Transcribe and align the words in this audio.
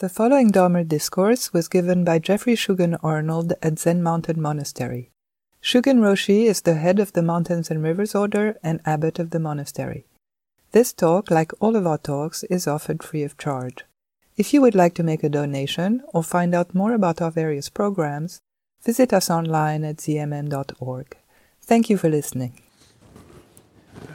The 0.00 0.08
following 0.08 0.50
Dharma 0.50 0.82
discourse 0.82 1.52
was 1.52 1.68
given 1.68 2.04
by 2.04 2.20
Geoffrey 2.20 2.54
Shugen 2.54 2.98
Arnold 3.02 3.52
at 3.60 3.78
Zen 3.78 4.02
Mountain 4.02 4.40
Monastery. 4.40 5.10
Shugen 5.62 5.98
Roshi 5.98 6.46
is 6.46 6.62
the 6.62 6.76
head 6.76 6.98
of 6.98 7.12
the 7.12 7.20
Mountains 7.20 7.70
and 7.70 7.82
Rivers 7.82 8.14
Order 8.14 8.56
and 8.62 8.80
abbot 8.86 9.18
of 9.18 9.28
the 9.28 9.38
monastery. 9.38 10.06
This 10.72 10.94
talk, 10.94 11.30
like 11.30 11.52
all 11.60 11.76
of 11.76 11.86
our 11.86 11.98
talks, 11.98 12.44
is 12.44 12.66
offered 12.66 13.02
free 13.02 13.22
of 13.22 13.36
charge. 13.36 13.84
If 14.38 14.54
you 14.54 14.62
would 14.62 14.74
like 14.74 14.94
to 14.94 15.02
make 15.02 15.22
a 15.22 15.28
donation 15.28 16.02
or 16.14 16.22
find 16.24 16.54
out 16.54 16.74
more 16.74 16.94
about 16.94 17.20
our 17.20 17.30
various 17.30 17.68
programs, 17.68 18.40
visit 18.82 19.12
us 19.12 19.28
online 19.28 19.84
at 19.84 19.98
zmm.org. 19.98 21.14
Thank 21.60 21.90
you 21.90 21.98
for 21.98 22.08
listening. 22.08 22.58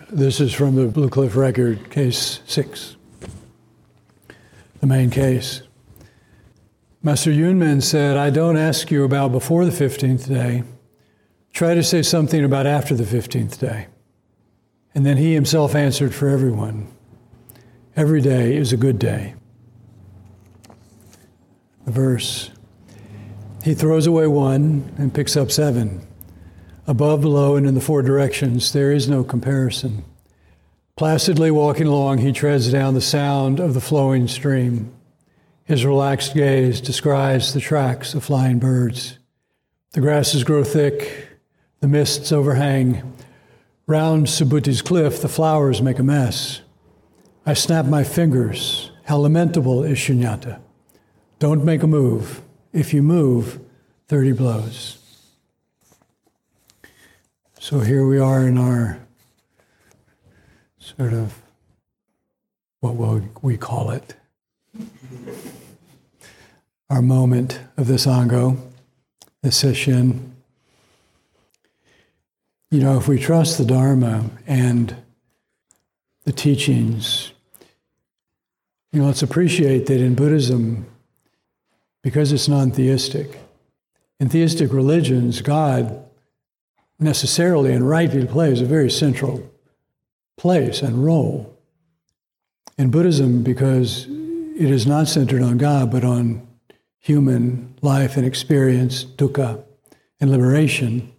This 0.10 0.42
is 0.42 0.52
from 0.52 0.78
the 0.78 0.88
Blue 0.88 1.10
Cliff 1.10 1.36
Record, 1.36 1.92
case 1.92 2.40
six, 2.48 2.96
the 4.82 4.88
main 4.88 5.12
case. 5.12 5.62
Master 7.06 7.30
Yunmen 7.30 7.84
said, 7.84 8.18
I 8.18 8.32
don't 8.32 8.58
ask 8.58 8.90
you 8.90 9.04
about 9.04 9.32
before 9.32 9.64
the 9.64 9.70
15th 9.70 10.28
day. 10.28 10.64
Try 11.54 11.76
to 11.76 11.84
say 11.84 12.02
something 12.02 12.44
about 12.44 12.66
after 12.66 12.96
the 12.96 13.04
15th 13.04 13.60
day. 13.60 13.86
And 14.96 15.06
then 15.06 15.18
he 15.18 15.36
himself 15.36 15.76
answered 15.76 16.16
for 16.16 16.30
everyone 16.30 16.88
Every 17.96 18.22
day 18.22 18.58
is 18.58 18.74
a 18.74 18.78
good 18.78 18.98
day. 18.98 19.36
The 21.86 21.92
verse 21.92 22.50
He 23.64 23.76
throws 23.76 24.08
away 24.08 24.26
one 24.26 24.92
and 24.98 25.14
picks 25.14 25.38
up 25.38 25.52
seven. 25.52 26.08
Above, 26.88 27.22
below, 27.22 27.56
and 27.56 27.68
in 27.68 27.76
the 27.76 27.82
four 27.82 28.02
directions, 28.02 28.74
there 28.74 28.92
is 28.92 29.08
no 29.08 29.24
comparison. 29.24 30.06
Placidly 30.96 31.52
walking 31.52 31.86
along, 31.86 32.18
he 32.18 32.32
treads 32.32 32.72
down 32.72 32.96
the 32.96 33.00
sound 33.00 33.60
of 33.60 33.76
the 33.76 33.80
flowing 33.80 34.28
stream. 34.28 34.95
His 35.66 35.84
relaxed 35.84 36.36
gaze 36.36 36.80
describes 36.80 37.54
the 37.54 37.60
tracks 37.60 38.14
of 38.14 38.24
flying 38.24 38.60
birds. 38.60 39.18
The 39.94 40.02
grasses 40.02 40.44
grow 40.44 40.64
thick, 40.64 41.28
the 41.80 41.88
mists 41.88 42.32
overhang. 42.32 43.14
Round 43.88 44.28
Subhuti's 44.28 44.84
cliff, 44.84 45.22
the 45.22 45.28
flowers 45.28 45.82
make 45.82 45.98
a 45.98 46.04
mess. 46.04 46.62
I 47.48 47.56
snap 47.56 47.88
my 47.88 48.04
fingers. 48.04 48.92
How 49.06 49.18
lamentable 49.18 49.84
is 49.84 49.98
Shunyata. 49.98 50.60
Don't 51.40 51.66
make 51.66 51.82
a 51.82 51.88
move. 51.88 52.42
If 52.72 52.94
you 52.94 53.02
move, 53.02 53.60
30 54.08 54.34
blows. 54.34 55.00
So 57.60 57.80
here 57.80 58.06
we 58.06 58.20
are 58.20 58.48
in 58.48 58.60
our 58.60 59.00
sort 60.78 61.14
of, 61.14 61.42
what 62.82 62.96
will 62.96 63.24
we 63.42 63.58
call 63.58 63.90
it? 63.90 64.16
Our 66.90 67.02
moment 67.02 67.60
of 67.78 67.88
the 67.88 67.96
Sangha, 67.96 68.58
the 69.42 69.52
session. 69.52 70.36
You 72.72 72.82
know, 72.82 72.98
if 72.98 73.08
we 73.08 73.20
trust 73.20 73.58
the 73.58 73.66
Dharma 73.66 74.30
and 74.48 74.96
the 76.26 76.32
teachings, 76.32 77.32
you 78.92 79.00
know, 79.00 79.08
let's 79.08 79.24
appreciate 79.24 79.88
that 79.88 80.00
in 80.00 80.16
Buddhism, 80.16 80.86
because 82.02 82.32
it's 82.32 82.48
non 82.48 82.72
theistic, 82.72 83.40
in 84.20 84.30
theistic 84.30 84.72
religions, 84.72 85.42
God 85.42 86.06
necessarily 87.00 87.74
and 87.74 87.88
rightly 87.88 88.26
plays 88.26 88.62
a 88.62 88.66
very 88.66 88.90
central 88.90 89.50
place 90.38 90.82
and 90.82 91.04
role. 91.04 91.58
In 92.78 92.90
Buddhism, 92.92 93.44
because 93.44 94.08
it 94.56 94.72
is 94.72 94.88
not 94.88 95.08
centered 95.08 95.42
on 95.42 95.58
God, 95.58 95.92
but 95.92 96.06
on 96.06 96.48
human 97.00 97.76
life 97.82 98.16
and 98.16 98.26
experience, 98.26 99.04
dukkha, 99.04 99.62
and 100.20 100.32
liberation, 100.32 101.12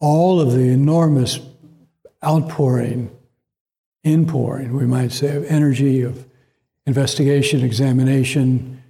all 0.00 0.40
of 0.40 0.52
the 0.52 0.68
enormous 0.68 1.38
outpouring, 2.24 3.10
inpouring, 4.02 4.74
we 4.74 4.86
might 4.86 5.12
say, 5.12 5.36
of 5.36 5.44
energy, 5.44 6.02
of 6.02 6.26
investigation, 6.86 7.62
examination, 7.62 8.82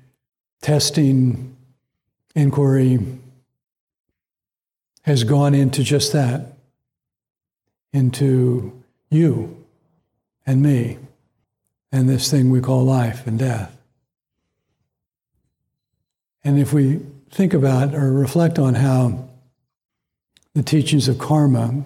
testing, 0.62 1.56
inquiry, 2.36 2.98
has 5.02 5.24
gone 5.24 5.54
into 5.54 5.82
just 5.82 6.12
that, 6.12 6.56
into 7.92 8.80
you 9.10 9.64
and 10.46 10.62
me 10.62 10.98
and 11.90 12.08
this 12.08 12.30
thing 12.30 12.50
we 12.50 12.60
call 12.60 12.84
life 12.84 13.26
and 13.26 13.38
death. 13.38 13.76
And 16.44 16.58
if 16.58 16.72
we 16.72 17.00
think 17.30 17.54
about 17.54 17.94
or 17.94 18.12
reflect 18.12 18.58
on 18.58 18.74
how 18.74 19.28
the 20.54 20.62
teachings 20.62 21.08
of 21.08 21.18
karma 21.18 21.84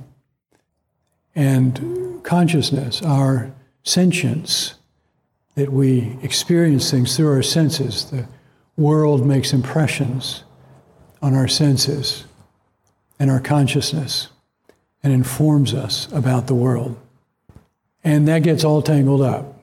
and 1.35 2.23
consciousness, 2.23 3.03
our 3.03 3.53
sentience, 3.83 4.75
that 5.55 5.71
we 5.71 6.17
experience 6.23 6.91
things 6.91 7.17
through 7.17 7.31
our 7.31 7.43
senses, 7.43 8.11
the 8.11 8.27
world 8.77 9.27
makes 9.27 9.53
impressions 9.53 10.45
on 11.21 11.34
our 11.34 11.49
senses 11.49 12.25
and 13.19 13.31
our 13.31 13.41
consciousness 13.41 14.29
and 15.03 15.13
informs 15.13 15.75
us 15.75 16.11
about 16.13 16.47
the 16.47 16.55
world. 16.55 16.99
And 18.05 18.27
that 18.29 18.43
gets 18.43 18.65
all 18.65 18.83
tangled 18.83 19.23
up 19.23 19.62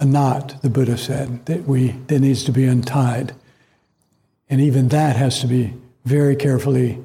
a 0.00 0.04
knot, 0.06 0.60
the 0.62 0.70
Buddha 0.70 0.96
said, 0.96 1.46
that 1.46 1.68
we 1.68 1.90
that 2.08 2.18
needs 2.20 2.42
to 2.44 2.52
be 2.52 2.64
untied. 2.64 3.34
And 4.48 4.60
even 4.60 4.88
that 4.88 5.14
has 5.16 5.40
to 5.40 5.46
be 5.46 5.74
very 6.04 6.34
carefully 6.34 6.98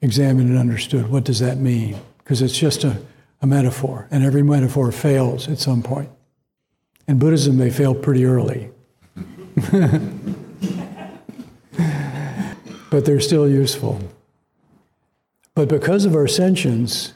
examined 0.00 0.48
and 0.48 0.58
understood. 0.58 1.10
What 1.10 1.24
does 1.24 1.40
that 1.40 1.58
mean? 1.58 2.00
Because 2.18 2.40
it's 2.40 2.56
just 2.56 2.84
a, 2.84 3.02
a 3.42 3.46
metaphor, 3.46 4.06
and 4.10 4.24
every 4.24 4.42
metaphor 4.42 4.92
fails 4.92 5.48
at 5.48 5.58
some 5.58 5.82
point. 5.82 6.08
In 7.06 7.18
Buddhism, 7.18 7.58
they 7.58 7.70
fail 7.70 7.94
pretty 7.94 8.24
early. 8.24 8.70
but 12.90 13.04
they're 13.04 13.20
still 13.20 13.48
useful. 13.48 14.00
But 15.54 15.68
because 15.68 16.04
of 16.04 16.14
our 16.14 16.28
sentience 16.28 17.14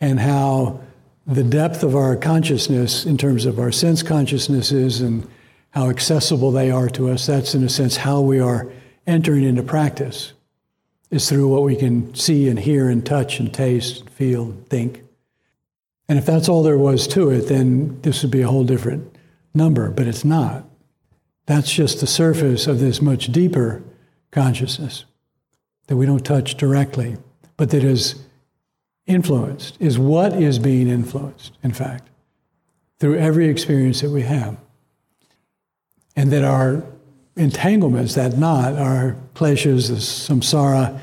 and 0.00 0.18
how 0.18 0.80
the 1.26 1.44
depth 1.44 1.82
of 1.82 1.96
our 1.96 2.16
consciousness 2.16 3.06
in 3.06 3.16
terms 3.16 3.46
of 3.46 3.58
our 3.58 3.72
sense 3.72 4.02
consciousnesses 4.02 5.00
and 5.00 5.26
how 5.70 5.88
accessible 5.88 6.52
they 6.52 6.70
are 6.70 6.88
to 6.90 7.10
us, 7.10 7.26
that's 7.26 7.54
in 7.54 7.64
a 7.64 7.68
sense 7.68 7.96
how 7.96 8.20
we 8.20 8.38
are 8.38 8.70
entering 9.06 9.44
into 9.44 9.62
practice, 9.62 10.32
is 11.10 11.28
through 11.28 11.48
what 11.48 11.62
we 11.62 11.76
can 11.76 12.14
see 12.14 12.48
and 12.48 12.58
hear 12.58 12.88
and 12.88 13.04
touch 13.04 13.40
and 13.40 13.52
taste, 13.52 14.00
and 14.00 14.10
feel, 14.10 14.44
and 14.44 14.68
think. 14.68 15.02
And 16.08 16.18
if 16.18 16.26
that's 16.26 16.48
all 16.48 16.62
there 16.62 16.78
was 16.78 17.06
to 17.08 17.30
it, 17.30 17.48
then 17.48 18.00
this 18.02 18.22
would 18.22 18.30
be 18.30 18.42
a 18.42 18.48
whole 18.48 18.64
different 18.64 19.16
number, 19.54 19.90
but 19.90 20.06
it's 20.06 20.24
not. 20.24 20.64
That's 21.46 21.72
just 21.72 22.00
the 22.00 22.06
surface 22.06 22.66
of 22.66 22.80
this 22.80 23.00
much 23.02 23.26
deeper 23.26 23.82
consciousness 24.30 25.04
that 25.86 25.96
we 25.96 26.06
don't 26.06 26.24
touch 26.24 26.56
directly, 26.56 27.16
but 27.56 27.70
that 27.70 27.84
is 27.84 28.22
influenced, 29.06 29.76
is 29.80 29.98
what 29.98 30.32
is 30.32 30.58
being 30.58 30.88
influenced, 30.88 31.52
in 31.62 31.72
fact, 31.72 32.08
through 32.98 33.18
every 33.18 33.48
experience 33.48 34.00
that 34.00 34.10
we 34.10 34.22
have. 34.22 34.56
And 36.16 36.32
that 36.32 36.44
our 36.44 36.84
entanglements, 37.36 38.14
that 38.14 38.38
knot, 38.38 38.74
our 38.74 39.16
pleasures, 39.34 39.88
the 39.88 39.96
samsara, 39.96 41.00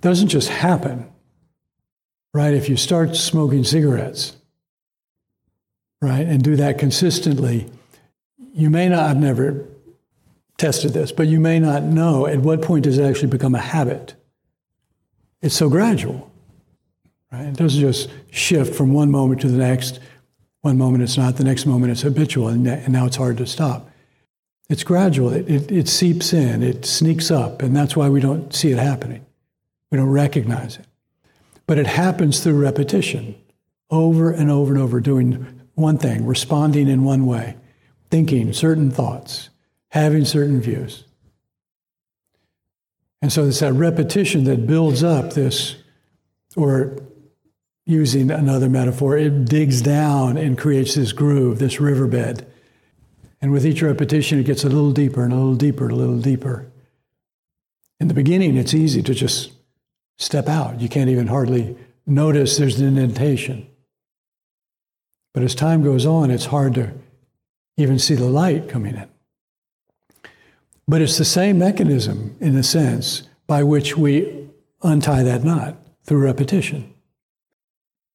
doesn't 0.00 0.28
just 0.28 0.48
happen, 0.48 1.08
right? 2.34 2.54
If 2.54 2.68
you 2.68 2.76
start 2.76 3.16
smoking 3.16 3.64
cigarettes, 3.64 4.36
right, 6.00 6.26
and 6.26 6.42
do 6.42 6.56
that 6.56 6.78
consistently, 6.78 7.68
you 8.52 8.70
may 8.70 8.88
not, 8.88 9.10
I've 9.10 9.16
never 9.16 9.66
tested 10.56 10.92
this, 10.92 11.10
but 11.10 11.26
you 11.26 11.40
may 11.40 11.58
not 11.58 11.82
know 11.82 12.26
at 12.26 12.40
what 12.40 12.62
point 12.62 12.84
does 12.84 12.98
it 12.98 13.04
actually 13.04 13.28
become 13.28 13.54
a 13.54 13.60
habit. 13.60 14.14
It's 15.40 15.54
so 15.54 15.68
gradual. 15.68 16.30
Right? 17.32 17.46
It 17.46 17.56
doesn't 17.56 17.80
just 17.80 18.10
shift 18.30 18.74
from 18.74 18.92
one 18.92 19.10
moment 19.10 19.40
to 19.42 19.48
the 19.48 19.58
next. 19.58 20.00
One 20.62 20.76
moment 20.76 21.04
it's 21.04 21.16
not, 21.16 21.36
the 21.36 21.44
next 21.44 21.66
moment 21.66 21.92
it's 21.92 22.02
habitual, 22.02 22.48
and, 22.48 22.66
and 22.66 22.92
now 22.92 23.06
it's 23.06 23.16
hard 23.16 23.36
to 23.36 23.46
stop. 23.46 23.88
It's 24.68 24.82
gradual, 24.82 25.32
it, 25.32 25.48
it, 25.48 25.70
it 25.70 25.88
seeps 25.88 26.32
in, 26.32 26.62
it 26.62 26.84
sneaks 26.84 27.30
up, 27.30 27.62
and 27.62 27.74
that's 27.74 27.96
why 27.96 28.08
we 28.08 28.20
don't 28.20 28.52
see 28.52 28.70
it 28.70 28.78
happening. 28.78 29.24
We 29.90 29.96
don't 29.96 30.10
recognize 30.10 30.76
it. 30.76 30.86
But 31.66 31.78
it 31.78 31.86
happens 31.86 32.40
through 32.40 32.60
repetition, 32.60 33.34
over 33.88 34.30
and 34.30 34.50
over 34.50 34.74
and 34.74 34.82
over, 34.82 35.00
doing 35.00 35.46
one 35.74 35.96
thing, 35.96 36.26
responding 36.26 36.88
in 36.88 37.04
one 37.04 37.24
way, 37.24 37.56
thinking 38.10 38.52
certain 38.52 38.90
thoughts, 38.90 39.48
having 39.90 40.24
certain 40.24 40.60
views. 40.60 41.04
And 43.22 43.32
so 43.32 43.46
it's 43.46 43.60
that 43.60 43.72
repetition 43.72 44.44
that 44.44 44.66
builds 44.66 45.02
up 45.02 45.32
this, 45.32 45.76
or 46.56 46.98
using 47.88 48.30
another 48.30 48.68
metaphor, 48.68 49.16
it 49.16 49.46
digs 49.46 49.80
down 49.80 50.36
and 50.36 50.58
creates 50.58 50.94
this 50.94 51.12
groove, 51.12 51.58
this 51.58 51.80
riverbed. 51.80 52.46
And 53.40 53.50
with 53.50 53.64
each 53.64 53.80
repetition, 53.80 54.38
it 54.38 54.44
gets 54.44 54.62
a 54.62 54.68
little 54.68 54.92
deeper 54.92 55.24
and 55.24 55.32
a 55.32 55.36
little 55.36 55.54
deeper 55.54 55.84
and 55.84 55.92
a 55.94 55.96
little 55.96 56.20
deeper. 56.20 56.70
In 57.98 58.08
the 58.08 58.14
beginning, 58.14 58.58
it's 58.58 58.74
easy 58.74 59.02
to 59.02 59.14
just 59.14 59.52
step 60.18 60.48
out. 60.48 60.82
You 60.82 60.88
can't 60.90 61.08
even 61.08 61.28
hardly 61.28 61.78
notice 62.06 62.58
there's 62.58 62.78
an 62.78 62.86
indentation. 62.86 63.66
But 65.32 65.42
as 65.42 65.54
time 65.54 65.82
goes 65.82 66.04
on, 66.04 66.30
it's 66.30 66.46
hard 66.46 66.74
to 66.74 66.92
even 67.78 67.98
see 67.98 68.16
the 68.16 68.28
light 68.28 68.68
coming 68.68 68.96
in. 68.96 69.08
But 70.86 71.00
it's 71.00 71.16
the 71.16 71.24
same 71.24 71.58
mechanism, 71.58 72.36
in 72.38 72.54
a 72.54 72.62
sense, 72.62 73.22
by 73.46 73.62
which 73.62 73.96
we 73.96 74.46
untie 74.82 75.22
that 75.22 75.42
knot 75.42 75.76
through 76.04 76.24
repetition. 76.24 76.92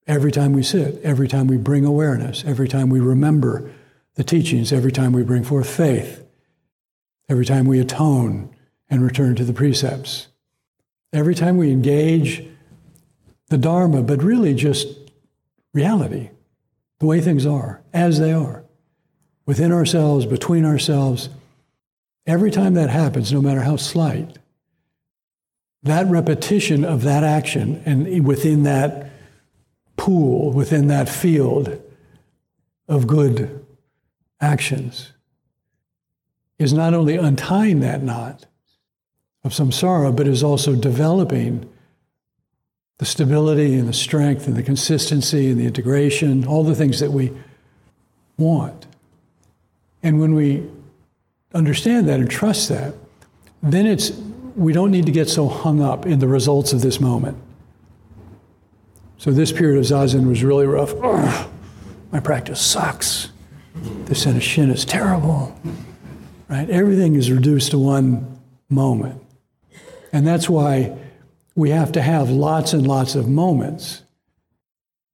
Every 0.06 0.32
time 0.32 0.54
we 0.54 0.64
sit, 0.64 1.02
every 1.04 1.28
time 1.28 1.48
we 1.48 1.58
bring 1.58 1.86
awareness, 1.86 2.44
every 2.46 2.68
time 2.68 2.90
we 2.90 3.00
remember 3.00 3.72
the 4.16 4.24
teachings, 4.24 4.74
every 4.74 4.92
time 4.92 5.14
we 5.14 5.24
bring 5.24 5.44
forth 5.44 5.70
faith, 5.70 6.26
every 7.30 7.46
time 7.46 7.66
we 7.66 7.80
atone 7.80 8.54
and 8.90 9.02
return 9.02 9.36
to 9.36 9.46
the 9.46 9.54
precepts, 9.54 10.28
every 11.14 11.34
time 11.34 11.58
we 11.58 11.72
engage 11.72 12.46
the 13.50 13.58
Dharma, 13.58 14.04
but 14.04 14.22
really 14.22 14.54
just 14.54 14.88
reality, 15.74 16.30
the 17.00 17.06
way 17.06 17.22
things 17.22 17.46
are, 17.46 17.82
as 17.94 18.20
they 18.20 18.34
are, 18.34 18.64
within 19.46 19.72
ourselves, 19.72 20.26
between 20.26 20.66
ourselves. 20.66 21.30
Every 22.26 22.52
time 22.52 22.74
that 22.76 22.90
happens, 22.90 23.32
no 23.32 23.42
matter 23.42 23.62
how 23.62 23.78
slight, 23.78 24.38
that 25.84 26.08
repetition 26.08 26.86
of 26.86 27.04
that 27.04 27.24
action 27.24 27.82
and 27.86 28.26
within 28.26 28.64
that 28.64 29.13
pool, 30.04 30.52
within 30.52 30.88
that 30.88 31.08
field 31.08 31.82
of 32.90 33.08
good 33.08 33.66
actions, 34.42 35.14
is 36.60 36.74
not 36.74 36.94
only 36.94 37.16
untying 37.16 37.80
that 37.80 38.04
knot 38.04 38.46
of 39.46 39.54
samsara, 39.54 40.14
but 40.14 40.28
is 40.28 40.44
also 40.44 40.76
developing 40.76 41.70
the 42.98 43.06
stability 43.06 43.76
and 43.76 43.88
the 43.88 43.94
strength 43.94 44.46
and 44.46 44.58
the 44.58 44.64
consistency 44.64 45.50
and 45.50 45.58
the 45.58 45.66
integration, 45.66 46.46
all 46.46 46.66
the 46.66 46.76
things 46.76 47.00
that 47.00 47.12
we 47.12 47.32
want. 48.38 48.86
And 50.04 50.20
when 50.20 50.36
we 50.36 50.70
understand 51.54 52.10
that 52.10 52.20
and 52.20 52.30
trust 52.30 52.68
that, 52.68 52.94
then 53.62 53.86
it's 53.86 54.12
we 54.58 54.74
don't 54.74 54.92
need 54.92 55.06
to 55.06 55.14
get 55.14 55.30
so 55.30 55.48
hung 55.48 55.82
up 55.82 56.06
in 56.06 56.20
the 56.20 56.28
results 56.28 56.74
of 56.74 56.82
this 56.82 57.00
moment. 57.00 57.38
So 59.24 59.32
this 59.32 59.54
period 59.54 59.78
of 59.78 59.86
zazen 59.86 60.28
was 60.28 60.44
really 60.44 60.66
rough. 60.66 60.94
Ugh, 61.02 61.50
my 62.12 62.20
practice 62.20 62.60
sucks. 62.60 63.32
The 64.04 64.16
Sena 64.16 64.42
Shin 64.42 64.70
is 64.70 64.84
terrible. 64.84 65.58
Right? 66.50 66.70
Everything 66.70 67.16
is 67.16 67.32
reduced 67.32 67.72
to 67.72 67.80
one 67.80 68.38
moment. 68.68 69.24
And 70.12 70.28
that's 70.28 70.50
why 70.50 70.98
we 71.56 71.70
have 71.70 71.94
to 71.94 72.02
have 72.02 72.30
lots 72.30 72.74
and 72.74 72.86
lots 72.86 73.16
of 73.16 73.30
moments 73.30 74.04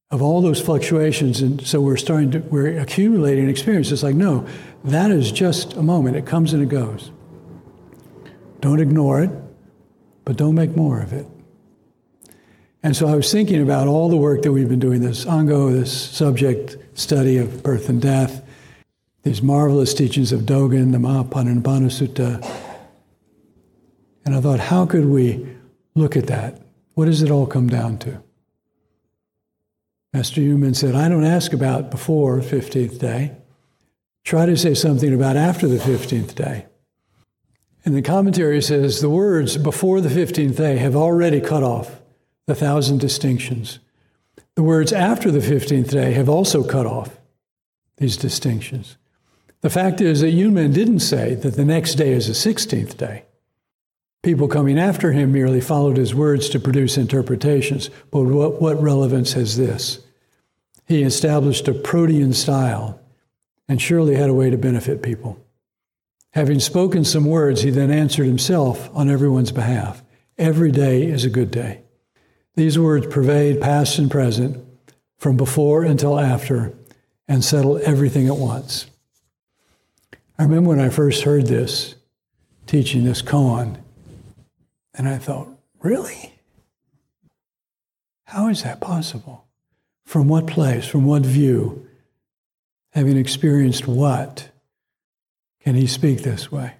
of 0.09 0.23
all 0.23 0.41
those 0.41 0.59
fluctuations. 0.59 1.41
And 1.41 1.61
so 1.61 1.79
we're 1.79 1.95
starting 1.95 2.31
to, 2.31 2.39
we're 2.39 2.79
accumulating 2.79 3.47
experience. 3.47 3.91
It's 3.91 4.01
like, 4.01 4.15
no, 4.15 4.43
that 4.85 5.11
is 5.11 5.31
just 5.31 5.73
a 5.73 5.83
moment. 5.83 6.15
It 6.15 6.25
comes 6.25 6.51
and 6.53 6.63
it 6.63 6.69
goes. 6.69 7.11
Don't 8.59 8.79
ignore 8.79 9.21
it, 9.21 9.29
but 10.25 10.35
don't 10.35 10.55
make 10.55 10.75
more 10.75 10.99
of 10.99 11.13
it. 11.13 11.27
And 12.81 12.95
so 12.95 13.07
I 13.07 13.15
was 13.15 13.31
thinking 13.31 13.61
about 13.61 13.87
all 13.87 14.09
the 14.09 14.17
work 14.17 14.41
that 14.43 14.51
we've 14.51 14.69
been 14.69 14.79
doing 14.79 15.01
this 15.01 15.25
Ango, 15.25 15.69
this 15.69 15.91
subject 15.91 16.77
study 16.93 17.37
of 17.37 17.61
birth 17.61 17.89
and 17.89 18.01
death, 18.01 18.45
these 19.23 19.41
marvelous 19.41 19.93
teachings 19.93 20.31
of 20.31 20.41
Dogen, 20.41 20.91
the 20.91 20.97
Mahaparinibbana 20.97 21.89
Sutta. 21.89 22.45
And 24.25 24.35
I 24.35 24.41
thought, 24.41 24.59
how 24.59 24.85
could 24.85 25.05
we 25.05 25.45
Look 25.99 26.15
at 26.15 26.27
that. 26.27 26.61
What 26.93 27.05
does 27.05 27.21
it 27.21 27.29
all 27.29 27.45
come 27.45 27.67
down 27.67 27.97
to? 27.99 28.23
Master 30.13 30.39
Yunmen 30.39 30.73
said, 30.73 30.95
I 30.95 31.09
don't 31.09 31.25
ask 31.25 31.51
about 31.51 31.91
before 31.91 32.39
15th 32.39 32.99
day. 32.99 33.35
Try 34.23 34.45
to 34.45 34.55
say 34.55 34.73
something 34.73 35.13
about 35.13 35.35
after 35.35 35.67
the 35.67 35.77
15th 35.77 36.35
day. 36.35 36.67
And 37.83 37.93
the 37.93 38.01
commentary 38.01 38.61
says 38.61 39.01
the 39.01 39.09
words 39.09 39.57
before 39.57 39.99
the 39.99 40.09
15th 40.09 40.55
day 40.55 40.77
have 40.77 40.95
already 40.95 41.41
cut 41.41 41.63
off 41.63 41.98
the 42.49 42.55
thousand 42.55 42.99
distinctions. 42.99 43.77
The 44.55 44.63
words 44.63 44.91
after 44.91 45.29
the 45.29 45.39
15th 45.39 45.91
day 45.91 46.13
have 46.13 46.27
also 46.27 46.63
cut 46.63 46.87
off 46.87 47.15
these 47.97 48.17
distinctions. 48.17 48.97
The 49.61 49.69
fact 49.69 50.01
is 50.01 50.21
that 50.21 50.33
Yunmen 50.33 50.73
didn't 50.73 51.01
say 51.01 51.35
that 51.35 51.55
the 51.55 51.63
next 51.63 51.93
day 51.95 52.11
is 52.11 52.25
the 52.25 52.33
16th 52.33 52.97
day. 52.97 53.25
People 54.23 54.47
coming 54.47 54.79
after 54.79 55.11
him 55.11 55.31
merely 55.31 55.61
followed 55.61 55.97
his 55.97 56.15
words 56.15 56.49
to 56.49 56.59
produce 56.59 56.97
interpretations. 56.97 57.91
But 58.09 58.23
what, 58.23 58.59
what 58.59 58.81
relevance 58.81 59.33
has 59.33 59.55
this? 59.55 59.99
He 60.87 61.03
established 61.03 61.67
a 61.67 61.73
protean 61.73 62.33
style 62.33 62.99
and 63.67 63.79
surely 63.79 64.15
had 64.15 64.31
a 64.31 64.33
way 64.33 64.49
to 64.49 64.57
benefit 64.57 65.03
people. 65.03 65.39
Having 66.31 66.61
spoken 66.61 67.05
some 67.05 67.25
words, 67.25 67.61
he 67.61 67.69
then 67.69 67.91
answered 67.91 68.25
himself 68.25 68.89
on 68.95 69.07
everyone's 69.07 69.51
behalf. 69.51 70.03
Every 70.35 70.71
day 70.71 71.03
is 71.03 71.25
a 71.25 71.29
good 71.29 71.51
day. 71.51 71.83
These 72.55 72.77
words 72.77 73.07
pervade 73.07 73.61
past 73.61 73.99
and 73.99 74.09
present, 74.09 74.65
from 75.17 75.37
before 75.37 75.83
until 75.83 76.19
after, 76.19 76.73
and 77.27 77.43
settle 77.43 77.79
everything 77.83 78.27
at 78.27 78.37
once. 78.37 78.87
I 80.37 80.43
remember 80.43 80.69
when 80.69 80.79
I 80.79 80.89
first 80.89 81.23
heard 81.23 81.47
this, 81.47 81.95
teaching 82.65 83.03
this 83.03 83.21
koan, 83.21 83.77
and 84.93 85.07
I 85.07 85.17
thought, 85.17 85.49
really? 85.81 86.33
How 88.25 88.47
is 88.47 88.63
that 88.63 88.79
possible? 88.79 89.45
From 90.05 90.27
what 90.27 90.47
place? 90.47 90.85
From 90.85 91.05
what 91.05 91.25
view? 91.25 91.87
Having 92.93 93.17
experienced 93.17 93.87
what? 93.87 94.49
Can 95.61 95.75
he 95.75 95.87
speak 95.87 96.23
this 96.23 96.51
way? 96.51 96.73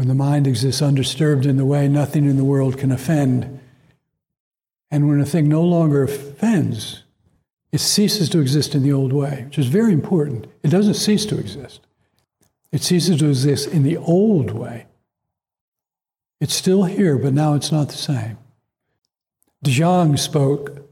When 0.00 0.08
the 0.08 0.14
mind 0.14 0.46
exists 0.46 0.80
undisturbed 0.80 1.44
in 1.44 1.58
the 1.58 1.66
way 1.66 1.86
nothing 1.86 2.24
in 2.24 2.38
the 2.38 2.44
world 2.44 2.78
can 2.78 2.90
offend, 2.90 3.60
and 4.90 5.06
when 5.06 5.20
a 5.20 5.26
thing 5.26 5.46
no 5.46 5.62
longer 5.62 6.04
offends, 6.04 7.02
it 7.70 7.80
ceases 7.80 8.30
to 8.30 8.40
exist 8.40 8.74
in 8.74 8.82
the 8.82 8.94
old 8.94 9.12
way, 9.12 9.42
which 9.44 9.58
is 9.58 9.66
very 9.66 9.92
important. 9.92 10.46
It 10.62 10.70
doesn't 10.70 10.94
cease 10.94 11.26
to 11.26 11.38
exist. 11.38 11.82
It 12.72 12.80
ceases 12.80 13.18
to 13.18 13.28
exist 13.28 13.68
in 13.68 13.82
the 13.82 13.98
old 13.98 14.52
way. 14.52 14.86
It's 16.40 16.54
still 16.54 16.84
here, 16.84 17.18
but 17.18 17.34
now 17.34 17.52
it's 17.52 17.70
not 17.70 17.90
the 17.90 17.98
same. 17.98 18.38
De 19.62 20.16
spoke, 20.16 20.88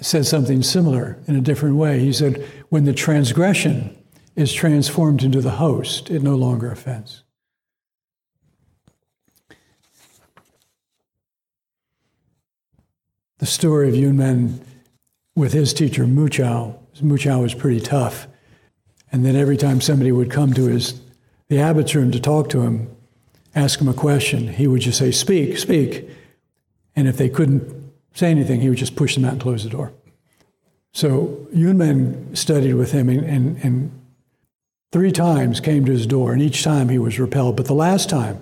said 0.00 0.24
something 0.24 0.62
similar 0.62 1.18
in 1.26 1.34
a 1.34 1.40
different 1.40 1.74
way. 1.74 1.98
He 1.98 2.12
said, 2.12 2.48
when 2.68 2.84
the 2.84 2.94
transgression 2.94 3.98
is 4.36 4.52
transformed 4.52 5.24
into 5.24 5.40
the 5.40 5.58
host, 5.58 6.10
it 6.10 6.22
no 6.22 6.36
longer 6.36 6.70
offends. 6.70 7.24
The 13.42 13.46
story 13.46 13.88
of 13.88 13.96
Yunmen 13.96 14.60
with 15.34 15.52
his 15.52 15.74
teacher 15.74 16.04
Muzhou, 16.04 16.78
Muzhou 17.02 17.42
was 17.42 17.54
pretty 17.54 17.80
tough. 17.80 18.28
And 19.10 19.24
then 19.24 19.34
every 19.34 19.56
time 19.56 19.80
somebody 19.80 20.12
would 20.12 20.30
come 20.30 20.52
to 20.52 20.66
his 20.66 21.00
the 21.48 21.58
abbot's 21.58 21.92
room 21.92 22.12
to 22.12 22.20
talk 22.20 22.50
to 22.50 22.62
him, 22.62 22.88
ask 23.52 23.80
him 23.80 23.88
a 23.88 23.94
question, 23.94 24.46
he 24.46 24.68
would 24.68 24.82
just 24.82 25.00
say, 25.00 25.10
Speak, 25.10 25.58
speak. 25.58 26.08
And 26.94 27.08
if 27.08 27.16
they 27.16 27.28
couldn't 27.28 27.92
say 28.14 28.30
anything, 28.30 28.60
he 28.60 28.68
would 28.68 28.78
just 28.78 28.94
push 28.94 29.16
them 29.16 29.24
out 29.24 29.32
and 29.32 29.40
close 29.42 29.64
the 29.64 29.70
door. 29.70 29.92
So 30.92 31.48
Yunmen 31.52 32.38
studied 32.38 32.74
with 32.74 32.92
him 32.92 33.08
and, 33.08 33.24
and, 33.24 33.64
and 33.64 34.02
three 34.92 35.10
times 35.10 35.58
came 35.58 35.84
to 35.86 35.90
his 35.90 36.06
door, 36.06 36.32
and 36.32 36.40
each 36.40 36.62
time 36.62 36.90
he 36.90 36.98
was 37.00 37.18
repelled. 37.18 37.56
But 37.56 37.66
the 37.66 37.74
last 37.74 38.08
time, 38.08 38.40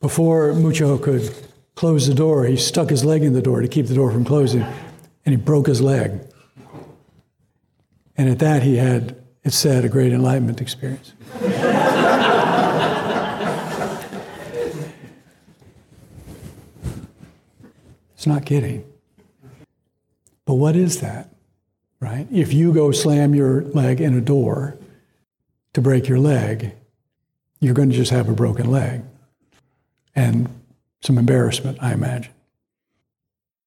before 0.00 0.54
Muzhou 0.54 1.02
could 1.02 1.30
close 1.74 2.06
the 2.06 2.14
door, 2.14 2.44
he 2.44 2.56
stuck 2.56 2.90
his 2.90 3.04
leg 3.04 3.22
in 3.22 3.32
the 3.32 3.42
door 3.42 3.60
to 3.60 3.68
keep 3.68 3.86
the 3.86 3.94
door 3.94 4.10
from 4.10 4.24
closing, 4.24 4.62
and 5.24 5.32
he 5.32 5.36
broke 5.36 5.66
his 5.66 5.80
leg. 5.80 6.20
And 8.16 8.28
at 8.28 8.38
that, 8.40 8.62
he 8.62 8.76
had, 8.76 9.16
it 9.42 9.52
said, 9.52 9.84
a 9.84 9.88
great 9.88 10.12
enlightenment 10.12 10.60
experience. 10.60 11.12
It's 18.22 18.26
not 18.28 18.46
kidding. 18.46 18.84
But 20.44 20.54
what 20.54 20.76
is 20.76 21.00
that? 21.00 21.34
Right? 21.98 22.28
If 22.30 22.52
you 22.52 22.72
go 22.72 22.92
slam 22.92 23.34
your 23.34 23.62
leg 23.62 24.00
in 24.00 24.16
a 24.16 24.20
door 24.20 24.78
to 25.72 25.80
break 25.80 26.06
your 26.06 26.20
leg, 26.20 26.72
you're 27.58 27.74
going 27.74 27.90
to 27.90 27.96
just 27.96 28.12
have 28.12 28.28
a 28.28 28.32
broken 28.32 28.70
leg 28.70 29.02
and 30.14 30.48
some 31.02 31.18
embarrassment, 31.18 31.78
I 31.82 31.92
imagine. 31.92 32.32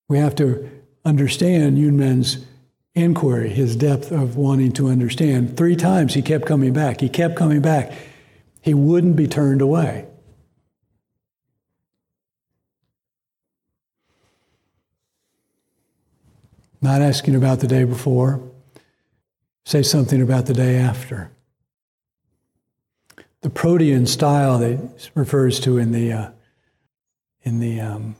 We 0.07 0.19
have 0.19 0.35
to 0.35 0.69
understand 1.03 1.77
Yunmen's 1.77 2.45
inquiry, 2.93 3.49
his 3.49 3.75
depth 3.75 4.11
of 4.11 4.37
wanting 4.37 4.71
to 4.73 4.87
understand. 4.87 5.57
Three 5.57 5.75
times 5.75 6.13
he 6.13 6.21
kept 6.21 6.45
coming 6.45 6.73
back. 6.73 7.01
He 7.01 7.09
kept 7.09 7.35
coming 7.35 7.61
back. 7.61 7.91
He 8.61 8.73
wouldn't 8.73 9.15
be 9.15 9.27
turned 9.27 9.61
away. 9.61 10.05
Not 16.81 17.01
asking 17.01 17.35
about 17.35 17.59
the 17.59 17.67
day 17.67 17.83
before, 17.83 18.41
say 19.65 19.81
something 19.81 20.21
about 20.21 20.45
the 20.45 20.53
day 20.53 20.77
after. 20.77 21.31
The 23.41 23.49
protean 23.49 24.05
style 24.05 24.59
that 24.59 25.09
refers 25.15 25.59
to 25.61 25.77
in 25.77 25.91
the 25.91 26.13
uh, 26.13 26.29
in 27.45 27.59
the 27.59 27.79
um, 27.79 28.15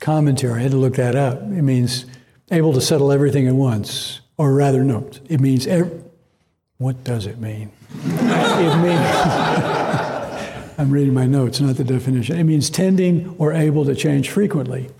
commentary, 0.00 0.60
I 0.60 0.62
had 0.62 0.70
to 0.70 0.76
look 0.76 0.94
that 0.94 1.16
up. 1.16 1.42
It 1.42 1.62
means 1.62 2.06
able 2.50 2.72
to 2.74 2.80
settle 2.80 3.10
everything 3.10 3.48
at 3.48 3.54
once, 3.54 4.20
or 4.36 4.52
rather, 4.54 4.84
no, 4.84 5.10
it 5.28 5.40
means, 5.40 5.66
what 6.76 7.02
does 7.02 7.26
it 7.26 7.38
mean? 7.40 7.72
it 7.90 8.76
means, 8.82 9.00
I'm 10.78 10.90
reading 10.90 11.14
my 11.14 11.26
notes, 11.26 11.60
not 11.60 11.76
the 11.76 11.84
definition. 11.84 12.38
It 12.38 12.44
means 12.44 12.68
tending 12.68 13.34
or 13.38 13.52
able 13.52 13.84
to 13.86 13.94
change 13.94 14.30
frequently 14.30 14.90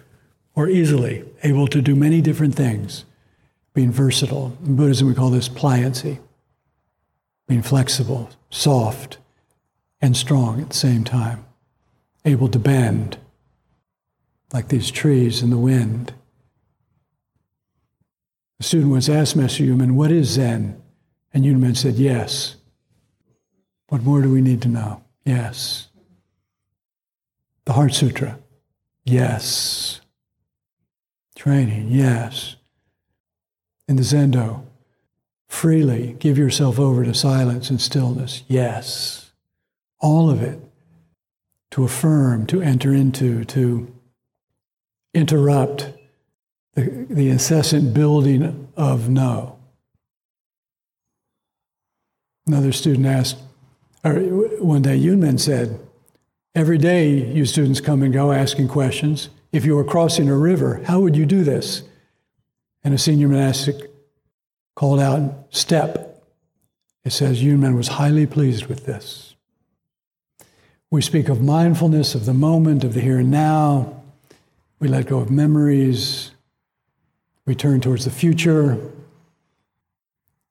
or 0.55 0.69
easily, 0.69 1.25
able 1.43 1.67
to 1.67 1.83
do 1.83 1.95
many 1.95 2.21
different 2.21 2.55
things, 2.55 3.05
being 3.75 3.91
versatile. 3.91 4.57
In 4.65 4.77
Buddhism, 4.77 5.09
we 5.09 5.15
call 5.15 5.31
this 5.31 5.49
pliancy, 5.49 6.21
being 7.49 7.63
flexible, 7.63 8.31
soft, 8.51 9.19
and 10.01 10.17
strong 10.17 10.61
at 10.61 10.69
the 10.71 10.77
same 10.77 11.03
time, 11.03 11.45
able 12.25 12.49
to 12.49 12.59
bend, 12.59 13.19
like 14.55 14.69
these 14.69 14.93
trees 14.93 15.43
in 15.43 15.51
the 15.51 15.59
wind. 15.59 16.15
A 18.61 18.63
student 18.63 18.93
once 18.93 19.09
asked 19.09 19.35
Master 19.35 19.65
Yunmen, 19.65 19.97
What 19.97 20.13
is 20.13 20.29
Zen? 20.29 20.81
And 21.35 21.45
Yunmen 21.45 21.77
said, 21.77 21.97
Yes. 21.97 22.55
What 23.89 24.05
more 24.05 24.23
do 24.23 24.33
we 24.33 24.41
need 24.41 24.63
to 24.63 24.69
know? 24.69 25.03
Yes. 25.25 25.89
The 27.65 27.73
Heart 27.73 27.95
Sutra? 27.95 28.39
Yes. 29.05 30.01
Training? 31.35 31.89
Yes. 31.91 32.55
In 33.89 33.97
the 33.97 34.03
Zendo, 34.03 34.65
freely 35.49 36.15
give 36.21 36.39
yourself 36.39 36.79
over 36.79 37.05
to 37.05 37.13
silence 37.13 37.71
and 37.71 37.81
stillness? 37.81 38.45
Yes. 38.47 39.33
All 39.99 40.31
of 40.31 40.43
it 40.43 40.61
to 41.73 41.83
affirm, 41.83 42.47
to 42.47 42.63
enter 42.63 42.95
into, 42.95 43.45
to 43.47 43.94
interrupt 45.15 45.89
the, 46.75 47.07
the 47.09 47.31
incessant 47.31 47.95
building 47.95 48.69
of 48.77 49.09
no. 49.09 49.59
Another 52.47 52.73
student 52.73 53.07
asked, 53.07 53.39
or 54.05 54.15
one 54.61 54.83
day 54.83 54.99
Yunmen 54.99 55.41
said, 55.41 55.81
Every 56.55 56.79
day 56.79 57.09
you 57.09 57.47
students 57.47 57.81
come 57.81 58.03
and 58.03 58.13
go 58.13 58.31
asking 58.31 58.69
questions. 58.69 59.29
If 59.51 59.65
you 59.65 59.75
were 59.77 59.85
crossing 59.85 60.29
a 60.29 60.37
river, 60.37 60.83
how 60.85 61.01
would 61.01 61.17
you 61.17 61.27
do 61.27 61.43
this? 61.43 61.83
And 62.85 62.93
a 62.93 62.99
senior 62.99 63.29
monastic 63.29 63.91
called 64.77 65.01
out, 65.01 65.47
Step. 65.51 66.23
It 67.05 67.11
says 67.11 67.43
Yunmen 67.43 67.77
was 67.77 67.89
highly 67.89 68.27
pleased 68.27 68.67
with 68.67 68.87
this. 68.87 69.35
We 70.91 71.03
speak 71.03 71.29
of 71.29 71.43
mindfulness 71.43 72.15
of 72.15 72.25
the 72.25 72.35
moment, 72.35 72.85
of 72.85 72.95
the 72.95 73.01
here 73.01 73.19
and 73.19 73.31
now. 73.31 74.04
We 74.85 74.91
let 74.91 75.07
go 75.07 75.19
of 75.19 75.31
memories. 75.31 76.33
We 77.47 77.55
turn 77.55 77.81
towards 77.81 78.05
the 78.05 78.11
future. 78.11 78.79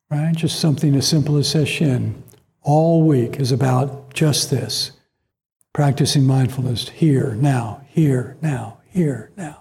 Right? 0.09 0.35
Just 0.35 0.59
something 0.59 0.95
as 0.95 1.07
simple 1.07 1.37
as 1.37 1.53
sesshin. 1.53 2.15
All 2.63 3.05
week 3.05 3.39
is 3.39 3.51
about 3.51 4.11
just 4.15 4.49
this 4.49 4.89
practicing 5.71 6.25
mindfulness 6.25 6.89
here, 6.89 7.35
now, 7.35 7.85
here, 7.87 8.35
now, 8.41 8.79
here, 8.87 9.29
now. 9.37 9.59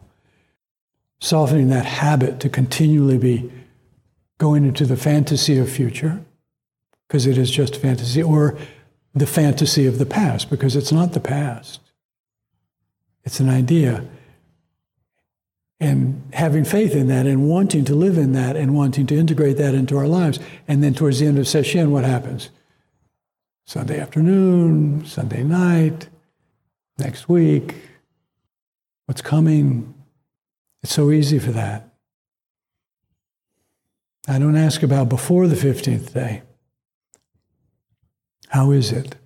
Softening 1.21 1.69
that 1.69 1.85
habit 1.85 2.41
to 2.41 2.49
continually 2.49 3.19
be 3.19 3.53
going 4.39 4.65
into 4.65 4.87
the 4.87 4.97
fantasy 4.97 5.59
of 5.59 5.71
future, 5.71 6.25
because 7.07 7.27
it 7.27 7.37
is 7.37 7.51
just 7.51 7.77
fantasy, 7.77 8.23
or 8.23 8.57
the 9.15 9.27
fantasy 9.27 9.87
of 9.87 9.99
the 9.99 10.07
past, 10.07 10.49
because 10.49 10.77
it's 10.77 10.93
not 10.93 11.13
the 11.13 11.21
past. 11.21 11.79
It's 13.23 13.39
an 13.39 13.51
idea 13.51 14.09
and 15.83 16.23
having 16.33 16.65
faith 16.65 16.95
in 16.95 17.09
that 17.09 17.27
and 17.27 17.49
wanting 17.49 17.85
to 17.85 17.93
live 17.93 18.17
in 18.17 18.35
that 18.35 18.55
and 18.55 18.73
wanting 18.73 19.05
to 19.05 19.17
integrate 19.17 19.57
that 19.57 19.75
into 19.75 19.99
our 19.99 20.07
lives. 20.07 20.39
And 20.69 20.81
then 20.81 20.95
towards 20.95 21.19
the 21.19 21.27
end 21.27 21.41
of 21.41 21.49
session, 21.49 21.91
what 21.91 22.05
happens? 22.05 22.51
Sunday 23.67 23.99
afternoon, 23.99 25.05
Sunday 25.05 25.43
night, 25.43 26.09
next 26.99 27.29
week, 27.29 27.75
what's 29.07 29.23
coming? 29.23 29.93
It's 30.85 30.95
so 30.95 31.11
easy 31.11 31.41
for 31.41 31.51
that. 31.51 31.89
I 34.29 34.39
don't 34.39 34.57
ask 34.57 34.85
about 34.85 35.09
before 35.09 35.49
the 35.49 35.57
15th 35.57 36.13
day. 36.13 36.43
How 38.51 38.71
is 38.71 38.93
it? 38.93 39.17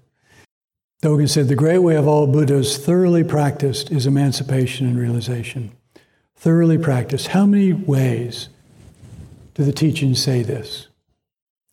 Dogen 1.03 1.29
said, 1.29 1.49
The 1.49 1.55
great 1.55 1.81
way 1.81 1.97
of 1.97 2.09
all 2.09 2.27
Buddhas 2.27 2.79
thoroughly 2.79 3.25
practiced 3.25 3.91
is 3.91 4.07
emancipation 4.07 4.87
and 4.87 4.99
realization 4.99 5.77
thoroughly 6.37 6.78
practiced. 6.78 7.28
How 7.28 7.47
many 7.47 7.73
ways 7.73 8.49
do 9.55 9.64
the 9.64 9.73
teachings 9.73 10.23
say 10.23 10.43
this? 10.43 10.88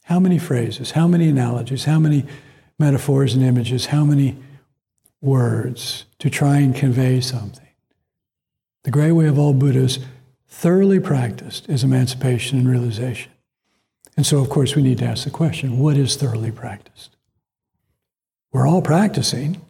How 0.05 0.19
many 0.19 0.39
phrases? 0.39 0.91
How 0.91 1.07
many 1.07 1.29
analogies? 1.29 1.85
How 1.85 1.99
many 1.99 2.25
metaphors 2.79 3.33
and 3.33 3.43
images? 3.43 3.87
How 3.87 4.03
many 4.03 4.37
words 5.21 6.05
to 6.19 6.29
try 6.29 6.57
and 6.57 6.75
convey 6.75 7.21
something? 7.21 7.67
The 8.83 8.91
great 8.91 9.13
way 9.13 9.27
of 9.27 9.39
all 9.39 9.53
Buddhas, 9.53 9.99
thoroughly 10.47 10.99
practiced, 10.99 11.69
is 11.69 11.83
emancipation 11.83 12.59
and 12.59 12.69
realization. 12.69 13.31
And 14.15 14.25
so, 14.25 14.39
of 14.39 14.49
course, 14.49 14.75
we 14.75 14.83
need 14.83 14.99
to 14.99 15.05
ask 15.05 15.23
the 15.23 15.31
question 15.31 15.79
what 15.79 15.97
is 15.97 16.15
thoroughly 16.15 16.51
practiced? 16.51 17.15
We're 18.51 18.67
all 18.67 18.81
practicing. 18.81 19.61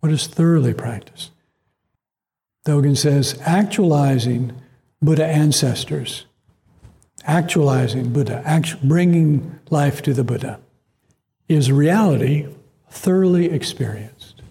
What 0.00 0.12
is 0.12 0.26
thoroughly 0.26 0.72
practiced? 0.72 1.30
Dogen 2.66 2.96
says, 2.96 3.38
actualizing 3.44 4.52
Buddha 5.00 5.26
ancestors, 5.26 6.26
actualizing 7.24 8.12
Buddha, 8.12 8.42
actu- 8.44 8.76
bringing 8.82 9.58
life 9.70 10.02
to 10.02 10.12
the 10.12 10.24
Buddha, 10.24 10.60
is 11.48 11.72
reality 11.72 12.46
thoroughly 12.90 13.50
experienced. 13.50 14.42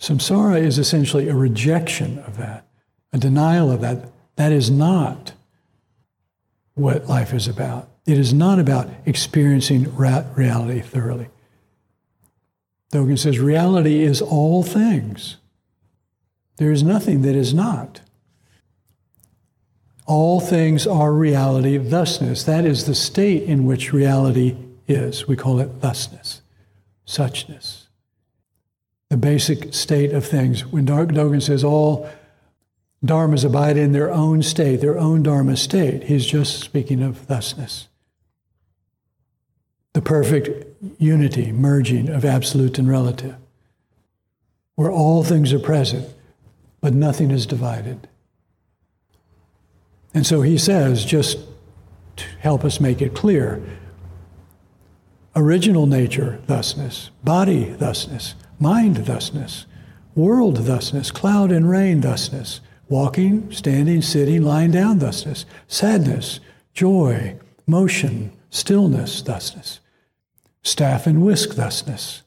Samsara 0.00 0.60
is 0.60 0.78
essentially 0.78 1.28
a 1.28 1.34
rejection 1.34 2.18
of 2.20 2.38
that, 2.38 2.66
a 3.12 3.18
denial 3.18 3.70
of 3.70 3.82
that. 3.82 4.10
That 4.36 4.50
is 4.50 4.70
not 4.70 5.34
what 6.74 7.06
life 7.06 7.34
is 7.34 7.46
about. 7.46 7.90
It 8.06 8.16
is 8.16 8.32
not 8.32 8.58
about 8.58 8.88
experiencing 9.04 9.94
reality 9.94 10.80
thoroughly. 10.80 11.28
Dogen 12.92 13.18
says 13.18 13.38
reality 13.38 14.02
is 14.02 14.22
all 14.22 14.62
things. 14.62 15.36
There 16.60 16.70
is 16.70 16.82
nothing 16.82 17.22
that 17.22 17.34
is 17.34 17.54
not. 17.54 18.02
All 20.04 20.40
things 20.40 20.86
are 20.86 21.10
reality, 21.10 21.74
of 21.74 21.88
thusness. 21.88 22.44
That 22.44 22.66
is 22.66 22.84
the 22.84 22.94
state 22.94 23.44
in 23.44 23.64
which 23.64 23.94
reality 23.94 24.58
is. 24.86 25.26
We 25.26 25.36
call 25.36 25.58
it 25.60 25.70
thusness, 25.80 26.42
suchness. 27.06 27.86
The 29.08 29.16
basic 29.16 29.72
state 29.72 30.12
of 30.12 30.26
things. 30.26 30.66
When 30.66 30.84
Dogen 30.84 31.40
says 31.40 31.64
all 31.64 32.10
dharmas 33.02 33.42
abide 33.42 33.78
in 33.78 33.92
their 33.92 34.12
own 34.12 34.42
state, 34.42 34.82
their 34.82 34.98
own 34.98 35.22
dharma 35.22 35.56
state, 35.56 36.02
he's 36.04 36.26
just 36.26 36.60
speaking 36.60 37.02
of 37.02 37.16
thusness. 37.16 37.88
The 39.94 40.02
perfect 40.02 40.66
unity, 40.98 41.52
merging 41.52 42.10
of 42.10 42.22
absolute 42.22 42.78
and 42.78 42.86
relative, 42.86 43.36
where 44.74 44.92
all 44.92 45.24
things 45.24 45.54
are 45.54 45.58
present 45.58 46.06
but 46.80 46.94
nothing 46.94 47.30
is 47.30 47.46
divided. 47.46 48.08
And 50.12 50.26
so 50.26 50.42
he 50.42 50.58
says, 50.58 51.04
just 51.04 51.38
to 52.16 52.24
help 52.40 52.64
us 52.64 52.80
make 52.80 53.00
it 53.00 53.14
clear 53.14 53.62
original 55.36 55.86
nature, 55.86 56.40
thusness, 56.46 57.10
body, 57.22 57.64
thusness, 57.64 58.34
mind, 58.58 59.06
thusness, 59.06 59.66
world, 60.14 60.58
thusness, 60.64 61.10
cloud 61.10 61.52
and 61.52 61.70
rain, 61.70 62.02
thusness, 62.02 62.60
walking, 62.88 63.50
standing, 63.52 64.02
sitting, 64.02 64.42
lying 64.42 64.72
down, 64.72 64.98
thusness, 64.98 65.46
sadness, 65.68 66.40
joy, 66.74 67.38
motion, 67.66 68.32
stillness, 68.50 69.22
thusness, 69.22 69.80
staff 70.62 71.06
and 71.06 71.24
whisk, 71.24 71.50
thusness, 71.50 72.22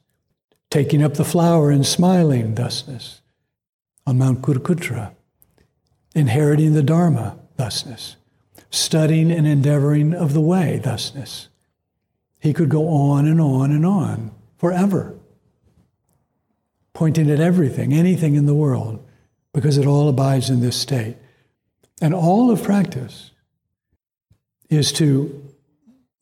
taking 0.69 1.03
up 1.03 1.15
the 1.15 1.25
flower 1.25 1.69
and 1.69 1.85
smiling, 1.85 2.55
thusness, 2.55 3.21
on 4.05 4.17
Mount 4.17 4.41
Kurkutra, 4.41 5.13
inheriting 6.15 6.73
the 6.73 6.83
Dharma 6.83 7.37
thusness, 7.57 8.15
studying 8.69 9.31
and 9.31 9.47
endeavoring 9.47 10.13
of 10.13 10.33
the 10.33 10.41
way, 10.41 10.79
thusness. 10.83 11.49
He 12.39 12.53
could 12.53 12.69
go 12.69 12.87
on 12.87 13.27
and 13.27 13.39
on 13.39 13.71
and 13.71 13.85
on 13.85 14.31
forever, 14.57 15.15
pointing 16.93 17.29
at 17.29 17.39
everything, 17.39 17.93
anything 17.93 18.35
in 18.35 18.45
the 18.45 18.53
world, 18.53 19.03
because 19.53 19.77
it 19.77 19.85
all 19.85 20.09
abides 20.09 20.49
in 20.49 20.59
this 20.59 20.75
state. 20.75 21.15
And 22.01 22.13
all 22.13 22.51
of 22.51 22.63
practice 22.63 23.31
is 24.69 24.91
to 24.93 25.51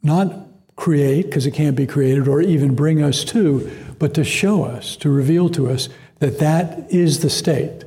not 0.03 0.47
create, 0.75 1.25
because 1.25 1.45
it 1.45 1.51
can't 1.51 1.75
be 1.75 1.88
created, 1.88 2.27
or 2.27 2.41
even 2.41 2.75
bring 2.75 3.01
us 3.01 3.23
to, 3.25 3.71
but 4.00 4.13
to 4.15 4.23
show 4.23 4.63
us, 4.63 4.95
to 4.97 5.09
reveal 5.09 5.50
to 5.50 5.69
us 5.69 5.89
that 6.21 6.37
that 6.37 6.91
is 6.91 7.21
the 7.21 7.31
state 7.31 7.83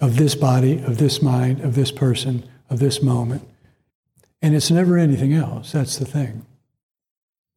of 0.00 0.16
this 0.16 0.36
body, 0.36 0.80
of 0.84 0.98
this 0.98 1.20
mind, 1.20 1.60
of 1.60 1.74
this 1.74 1.90
person, 1.90 2.48
of 2.70 2.78
this 2.78 3.02
moment. 3.02 3.46
And 4.40 4.54
it's 4.54 4.70
never 4.70 4.96
anything 4.96 5.34
else. 5.34 5.72
That's 5.72 5.96
the 5.96 6.04
thing. 6.04 6.46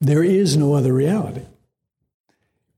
There 0.02 0.24
is 0.24 0.58
no 0.58 0.74
other 0.74 0.94
reality. 0.94 1.46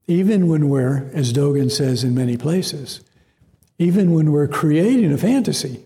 Even 0.08 0.50
when 0.50 0.68
we're, 0.68 1.10
as 1.14 1.32
Dogen 1.32 1.72
says 1.72 2.04
in 2.04 2.14
many 2.14 2.36
places, 2.36 3.00
even 3.80 4.14
when 4.14 4.34
we're 4.34 4.48
creating 4.50 5.14
a 5.14 5.18
fantasy, 5.18 5.86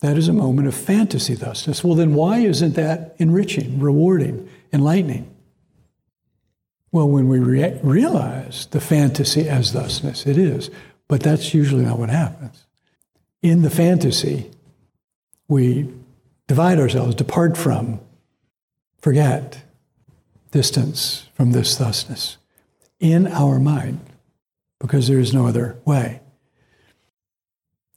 that 0.00 0.18
is 0.18 0.26
a 0.26 0.32
moment 0.32 0.66
of 0.66 0.74
fantasy 0.74 1.36
thusness. 1.36 1.84
Well, 1.84 1.94
then 1.94 2.12
why 2.12 2.38
isn't 2.38 2.74
that 2.74 3.14
enriching, 3.18 3.78
rewarding, 3.78 4.48
enlightening? 4.72 5.32
Well, 6.94 7.08
when 7.08 7.26
we 7.26 7.40
re- 7.40 7.80
realize 7.82 8.66
the 8.66 8.80
fantasy 8.80 9.48
as 9.48 9.72
thusness, 9.72 10.28
it 10.28 10.38
is. 10.38 10.70
But 11.08 11.24
that's 11.24 11.52
usually 11.52 11.84
not 11.84 11.98
what 11.98 12.08
happens. 12.08 12.68
In 13.42 13.62
the 13.62 13.68
fantasy, 13.68 14.48
we 15.48 15.92
divide 16.46 16.78
ourselves, 16.78 17.16
depart 17.16 17.56
from, 17.56 17.98
forget, 19.00 19.60
distance 20.52 21.28
from 21.34 21.50
this 21.50 21.76
thusness 21.76 22.36
in 23.00 23.26
our 23.26 23.58
mind, 23.58 23.98
because 24.78 25.08
there 25.08 25.18
is 25.18 25.34
no 25.34 25.48
other 25.48 25.76
way. 25.84 26.20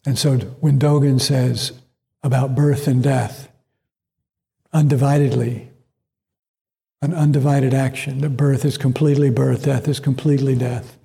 And 0.07 0.17
so 0.17 0.39
when 0.59 0.79
Dogen 0.79 1.21
says 1.21 1.71
about 2.23 2.55
birth 2.55 2.87
and 2.87 3.03
death, 3.03 3.47
undividedly, 4.73 5.67
an 7.01 7.13
undivided 7.13 7.73
action, 7.73 8.21
that 8.21 8.31
birth 8.31 8.65
is 8.65 8.77
completely 8.77 9.29
birth, 9.29 9.63
death 9.63 9.87
is 9.87 9.99
completely 9.99 10.55
death, 10.55 10.97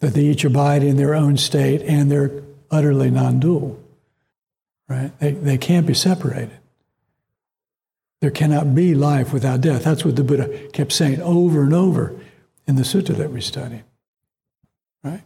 that 0.00 0.14
they 0.14 0.22
each 0.22 0.44
abide 0.44 0.82
in 0.82 0.96
their 0.96 1.14
own 1.14 1.36
state 1.36 1.82
and 1.82 2.10
they're 2.10 2.42
utterly 2.70 3.10
non 3.10 3.40
dual, 3.40 3.78
right? 4.88 5.16
They, 5.18 5.32
they 5.32 5.58
can't 5.58 5.86
be 5.86 5.94
separated. 5.94 6.58
There 8.20 8.30
cannot 8.30 8.74
be 8.74 8.94
life 8.94 9.32
without 9.32 9.60
death. 9.60 9.82
That's 9.82 10.04
what 10.04 10.14
the 10.14 10.22
Buddha 10.22 10.68
kept 10.68 10.92
saying 10.92 11.20
over 11.20 11.62
and 11.62 11.74
over 11.74 12.14
in 12.68 12.76
the 12.76 12.82
sutta 12.82 13.16
that 13.16 13.32
we 13.32 13.40
study, 13.40 13.82
right? 15.02 15.22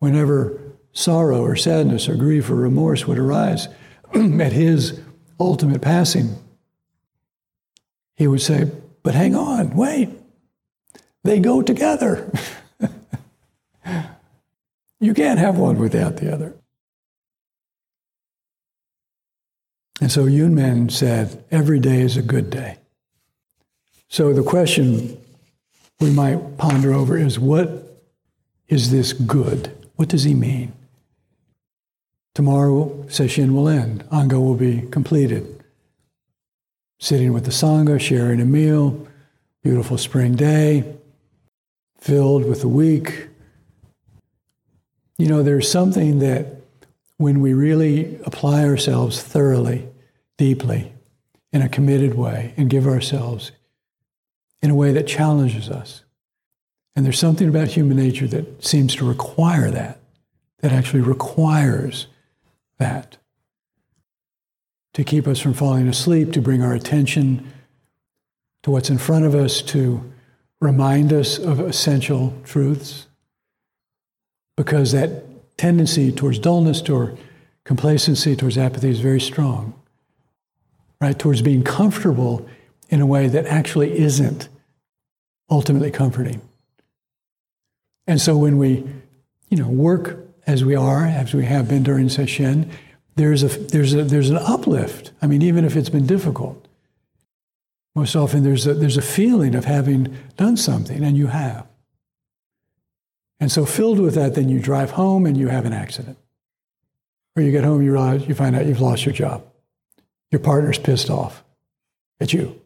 Whenever 0.00 0.60
sorrow 0.92 1.42
or 1.42 1.54
sadness 1.54 2.08
or 2.08 2.16
grief 2.16 2.50
or 2.50 2.56
remorse 2.56 3.06
would 3.06 3.18
arise 3.18 3.68
at 4.14 4.52
his 4.52 5.00
ultimate 5.38 5.80
passing, 5.80 6.36
he 8.18 8.26
would 8.26 8.42
say, 8.42 8.70
But 9.02 9.14
hang 9.14 9.34
on, 9.34 9.70
wait, 9.70 10.10
they 11.24 11.40
go 11.40 11.62
together. 11.62 12.30
You 15.00 15.14
can't 15.14 15.38
have 15.38 15.56
one 15.58 15.78
without 15.78 16.16
the 16.16 16.32
other. 16.32 16.54
And 20.00 20.10
so 20.10 20.24
Yunmen 20.24 20.90
said, 20.90 21.44
every 21.50 21.80
day 21.80 22.00
is 22.00 22.16
a 22.16 22.22
good 22.22 22.50
day. 22.50 22.78
So 24.08 24.32
the 24.32 24.42
question 24.42 25.20
we 26.00 26.10
might 26.10 26.56
ponder 26.56 26.92
over 26.92 27.16
is 27.16 27.38
what 27.38 28.00
is 28.68 28.90
this 28.90 29.12
good? 29.12 29.72
What 29.96 30.08
does 30.08 30.24
he 30.24 30.34
mean? 30.34 30.72
Tomorrow, 32.34 33.06
session 33.08 33.54
will 33.54 33.68
end. 33.68 34.04
Ango 34.12 34.38
will 34.38 34.54
be 34.54 34.82
completed. 34.82 35.57
Sitting 36.98 37.32
with 37.32 37.44
the 37.44 37.50
Sangha, 37.50 38.00
sharing 38.00 38.40
a 38.40 38.44
meal, 38.44 39.06
beautiful 39.62 39.98
spring 39.98 40.34
day, 40.34 40.96
filled 41.98 42.44
with 42.44 42.60
the 42.60 42.68
week, 42.68 43.28
you 45.16 45.26
know, 45.26 45.42
there's 45.42 45.70
something 45.70 46.20
that 46.20 46.46
when 47.16 47.40
we 47.40 47.52
really 47.52 48.20
apply 48.24 48.64
ourselves 48.64 49.20
thoroughly, 49.22 49.88
deeply, 50.36 50.92
in 51.52 51.62
a 51.62 51.68
committed 51.68 52.14
way, 52.14 52.54
and 52.56 52.70
give 52.70 52.86
ourselves 52.86 53.52
in 54.62 54.70
a 54.70 54.74
way 54.74 54.92
that 54.92 55.06
challenges 55.06 55.68
us. 55.68 56.02
And 56.94 57.04
there's 57.04 57.18
something 57.18 57.48
about 57.48 57.68
human 57.68 57.96
nature 57.96 58.26
that 58.28 58.64
seems 58.64 58.94
to 58.96 59.08
require 59.08 59.70
that, 59.70 60.00
that 60.60 60.72
actually 60.72 61.00
requires 61.00 62.06
that 62.78 63.18
to 64.98 65.04
keep 65.04 65.28
us 65.28 65.38
from 65.38 65.54
falling 65.54 65.86
asleep, 65.86 66.32
to 66.32 66.40
bring 66.40 66.60
our 66.60 66.74
attention 66.74 67.52
to 68.64 68.70
what's 68.72 68.90
in 68.90 68.98
front 68.98 69.24
of 69.24 69.32
us, 69.32 69.62
to 69.62 70.02
remind 70.60 71.12
us 71.12 71.38
of 71.38 71.60
essential 71.60 72.34
truths 72.42 73.06
because 74.56 74.90
that 74.90 75.22
tendency 75.56 76.10
towards 76.10 76.40
dullness, 76.40 76.82
toward 76.82 77.16
complacency, 77.62 78.34
towards 78.34 78.58
apathy 78.58 78.90
is 78.90 78.98
very 78.98 79.20
strong, 79.20 79.72
right? 81.00 81.16
Towards 81.16 81.42
being 81.42 81.62
comfortable 81.62 82.44
in 82.88 83.00
a 83.00 83.06
way 83.06 83.28
that 83.28 83.46
actually 83.46 83.96
isn't 84.00 84.48
ultimately 85.48 85.92
comforting. 85.92 86.40
And 88.08 88.20
so 88.20 88.36
when 88.36 88.58
we, 88.58 88.84
you 89.48 89.58
know, 89.58 89.68
work 89.68 90.26
as 90.48 90.64
we 90.64 90.74
are, 90.74 91.04
as 91.04 91.34
we 91.34 91.44
have 91.44 91.68
been 91.68 91.84
during 91.84 92.08
session, 92.08 92.68
there's 93.18 93.42
a 93.42 93.48
there's 93.48 93.94
a 93.94 94.04
there's 94.04 94.30
an 94.30 94.38
uplift. 94.38 95.12
I 95.20 95.26
mean, 95.26 95.42
even 95.42 95.64
if 95.64 95.76
it's 95.76 95.88
been 95.88 96.06
difficult, 96.06 96.66
most 97.94 98.14
often 98.14 98.44
there's 98.44 98.66
a 98.66 98.74
there's 98.74 98.96
a 98.96 99.02
feeling 99.02 99.54
of 99.54 99.64
having 99.64 100.16
done 100.36 100.56
something, 100.56 101.02
and 101.02 101.16
you 101.16 101.26
have. 101.26 101.66
And 103.40 103.52
so, 103.52 103.66
filled 103.66 104.00
with 104.00 104.14
that, 104.14 104.34
then 104.34 104.48
you 104.48 104.60
drive 104.60 104.92
home 104.92 105.26
and 105.26 105.36
you 105.36 105.48
have 105.48 105.64
an 105.64 105.72
accident. 105.72 106.18
Or 107.36 107.42
you 107.42 107.52
get 107.52 107.64
home, 107.64 107.82
you 107.82 107.92
realize, 107.92 108.26
you 108.26 108.34
find 108.34 108.56
out 108.56 108.66
you've 108.66 108.80
lost 108.80 109.04
your 109.04 109.12
job. 109.12 109.44
Your 110.30 110.40
partner's 110.40 110.78
pissed 110.78 111.08
off 111.08 111.44
at 112.20 112.32
you. 112.32 112.60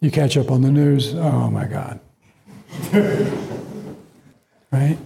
You 0.00 0.10
catch 0.10 0.36
up 0.36 0.50
on 0.50 0.62
the 0.62 0.70
news, 0.70 1.14
oh 1.14 1.50
my 1.50 1.66
God. 1.66 2.00
right? 4.72 4.98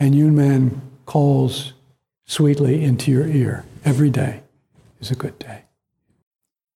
And 0.00 0.14
Yunmen 0.14 0.80
calls 1.04 1.72
sweetly 2.28 2.84
into 2.84 3.10
your 3.10 3.26
ear 3.26 3.64
every 3.84 4.10
day 4.10 4.42
is 5.00 5.10
a 5.10 5.16
good 5.16 5.36
day. 5.40 5.64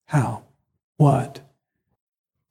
How? 0.07 0.43
What? 0.97 1.41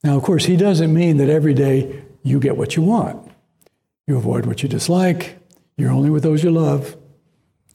Now, 0.02 0.16
of 0.16 0.22
course, 0.22 0.46
he 0.46 0.56
doesn't 0.56 0.92
mean 0.92 1.18
that 1.18 1.28
every 1.28 1.52
day 1.52 2.02
you 2.22 2.40
get 2.40 2.56
what 2.56 2.76
you 2.76 2.82
want. 2.82 3.30
You 4.06 4.16
avoid 4.16 4.46
what 4.46 4.62
you 4.62 4.68
dislike. 4.68 5.38
You're 5.76 5.90
only 5.90 6.10
with 6.10 6.22
those 6.22 6.42
you 6.42 6.50
love. 6.50 6.96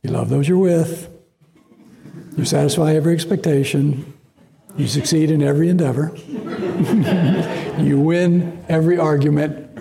You 0.01 0.11
love 0.11 0.29
those 0.29 0.47
you're 0.47 0.57
with. 0.57 1.09
You 2.37 2.45
satisfy 2.45 2.93
every 2.95 3.13
expectation. 3.13 4.13
You 4.77 4.87
succeed 4.87 5.31
in 5.31 5.41
every 5.41 5.69
endeavor. 5.69 6.15
you 7.79 7.99
win 7.99 8.63
every 8.69 8.97
argument 8.97 9.79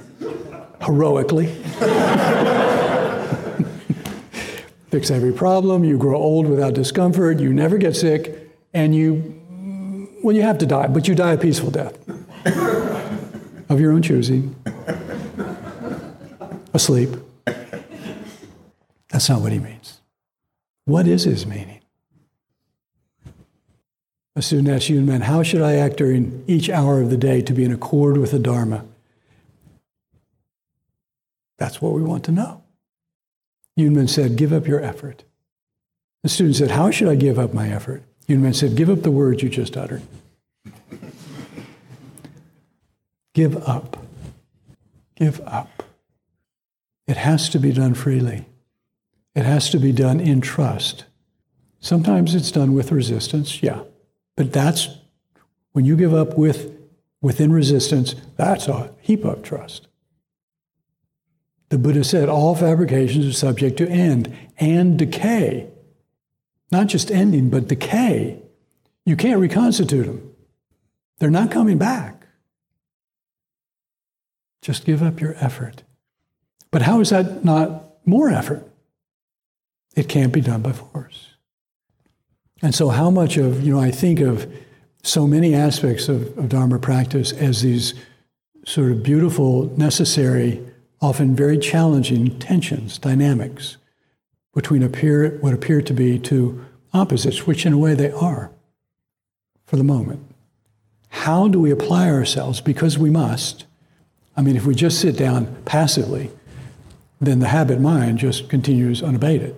heroically. 0.81 1.55
Fix 4.97 5.11
every 5.11 5.35
problem. 5.35 5.85
You 5.85 5.99
grow 5.99 6.17
old 6.17 6.47
without 6.47 6.73
discomfort. 6.73 7.39
You 7.39 7.53
never 7.53 7.77
get 7.77 7.95
sick. 7.95 8.51
And 8.73 8.95
you, 8.95 9.39
well, 10.25 10.35
you 10.35 10.41
have 10.41 10.57
to 10.57 10.65
die, 10.65 10.87
but 10.87 11.07
you 11.07 11.15
die 11.15 11.35
a 11.35 11.37
peaceful 11.37 11.71
death 11.71 11.99
of 13.69 13.79
your 13.79 13.93
own 13.93 14.01
choosing 14.01 14.57
asleep. 16.73 17.11
That's 19.11 19.29
not 19.29 19.43
what 19.43 19.53
he 19.53 19.59
means. 19.59 20.01
What 20.87 21.07
is 21.07 21.25
his 21.25 21.47
meaning? 21.47 21.83
A 24.35 24.41
student 24.41 24.69
asked 24.69 24.89
Yunmen, 24.89 25.25
How 25.25 25.43
should 25.43 25.61
I 25.61 25.75
act 25.75 25.99
during 25.99 26.43
each 26.47 26.71
hour 26.71 27.03
of 27.03 27.11
the 27.11 27.19
day 27.19 27.43
to 27.43 27.53
be 27.53 27.65
in 27.65 27.71
accord 27.71 28.17
with 28.17 28.31
the 28.31 28.39
Dharma? 28.39 28.87
That's 31.59 31.83
what 31.83 31.93
we 31.93 32.01
want 32.01 32.25
to 32.25 32.33
know. 32.33 32.63
Yunmen 33.79 34.09
said, 34.09 34.37
Give 34.37 34.53
up 34.53 34.67
your 34.67 34.83
effort. 34.83 35.25
The 36.23 36.29
student 36.29 36.57
said, 36.57 36.71
How 36.73 36.91
should 36.91 37.09
I 37.09 37.15
give 37.15 37.39
up 37.39 37.53
my 37.53 37.69
effort? 37.69 38.03
Yunmen 38.29 38.55
said, 38.55 38.77
Give 38.77 38.91
up 38.91 39.03
the 39.03 39.11
words 39.11 39.43
you 39.43 39.49
just 39.49 39.77
uttered. 39.77 40.03
give 43.35 43.57
up. 43.69 43.99
Give 45.15 45.41
up. 45.43 45.83
It 47.07 47.17
has 47.17 47.49
to 47.51 47.59
be 47.59 47.73
done 47.73 47.95
freely. 47.95 48.47
It 49.35 49.45
has 49.45 49.71
to 49.71 49.79
be 49.79 49.93
done 49.93 50.19
in 50.21 50.41
trust, 50.41 51.05
Sometimes 51.87 52.35
it's 52.35 52.51
done 52.51 52.75
with 52.75 52.91
resistance, 52.91 53.63
yeah. 53.63 53.83
But 54.35 54.53
that's 54.53 54.89
when 55.71 55.85
you 55.85 55.97
give 55.97 56.13
up 56.13 56.37
with 56.37 56.73
within 57.21 57.53
resistance, 57.53 58.17
that's 58.37 58.67
a 58.67 58.93
heap 59.01 59.25
of 59.25 59.45
trust. 59.45 59.87
The 61.69 61.79
Buddha 61.79 62.05
said 62.05 62.29
all 62.29 62.55
fabrications 62.55 63.27
are 63.27 63.33
subject 63.33 63.77
to 63.79 63.89
end 63.89 64.35
and 64.59 64.99
decay. 64.99 65.69
Not 66.71 66.87
just 66.87 67.11
ending, 67.11 67.51
but 67.51 67.69
decay. 67.69 68.41
You 69.05 69.17
can't 69.17 69.41
reconstitute 69.41 70.07
them. 70.07 70.33
They're 71.19 71.31
not 71.31 71.51
coming 71.51 71.79
back. 71.79 72.27
Just 74.63 74.85
give 74.85 75.03
up 75.03 75.21
your 75.21 75.35
effort. 75.39 75.83
But 76.71 76.83
how 76.83 77.01
is 77.01 77.11
that 77.11 77.45
not 77.45 77.85
more 78.05 78.29
effort? 78.29 78.69
It 79.95 80.09
can't 80.09 80.33
be 80.33 80.41
done 80.41 80.63
by 80.63 80.73
force. 80.73 81.35
And 82.63 82.75
so, 82.75 82.89
how 82.89 83.11
much 83.11 83.37
of, 83.37 83.63
you 83.63 83.75
know, 83.75 83.81
I 83.81 83.91
think 83.91 84.21
of 84.21 84.53
so 85.03 85.27
many 85.27 85.55
aspects 85.55 86.09
of, 86.09 86.37
of 86.37 86.49
Dharma 86.49 86.79
practice 86.79 87.33
as 87.33 87.63
these 87.63 87.95
sort 88.65 88.91
of 88.91 89.03
beautiful, 89.03 89.73
necessary, 89.79 90.61
often 91.01 91.37
very 91.37 91.59
challenging 91.59 92.39
tensions, 92.39 92.99
dynamics 92.99 93.77
between 94.55 94.83
appear, 94.83 95.37
what 95.41 95.53
appear 95.53 95.83
to 95.83 95.93
be 95.93 96.19
two 96.19 96.65
opposites, 96.95 97.47
which 97.47 97.67
in 97.67 97.73
a 97.73 97.79
way 97.79 97.95
they 97.95 98.11
are 98.11 98.51
for 99.67 99.77
the 99.77 99.85
moment. 99.85 100.23
How 101.09 101.49
do 101.49 101.61
we 101.61 101.71
apply 101.71 102.09
ourselves? 102.09 102.61
Because 102.61 102.99
we 102.99 103.11
must. 103.11 103.67
I 104.37 104.43
mean, 104.43 104.57
if 104.57 104.65
we 104.67 104.75
just 104.75 105.01
sit 105.01 105.17
down 105.17 105.55
passively, 105.65 106.31
then 107.21 107.41
the 107.41 107.49
habit 107.49 107.81
mind 107.81 108.19
just 108.19 108.49
continues 108.49 109.03
unabated. 109.03 109.55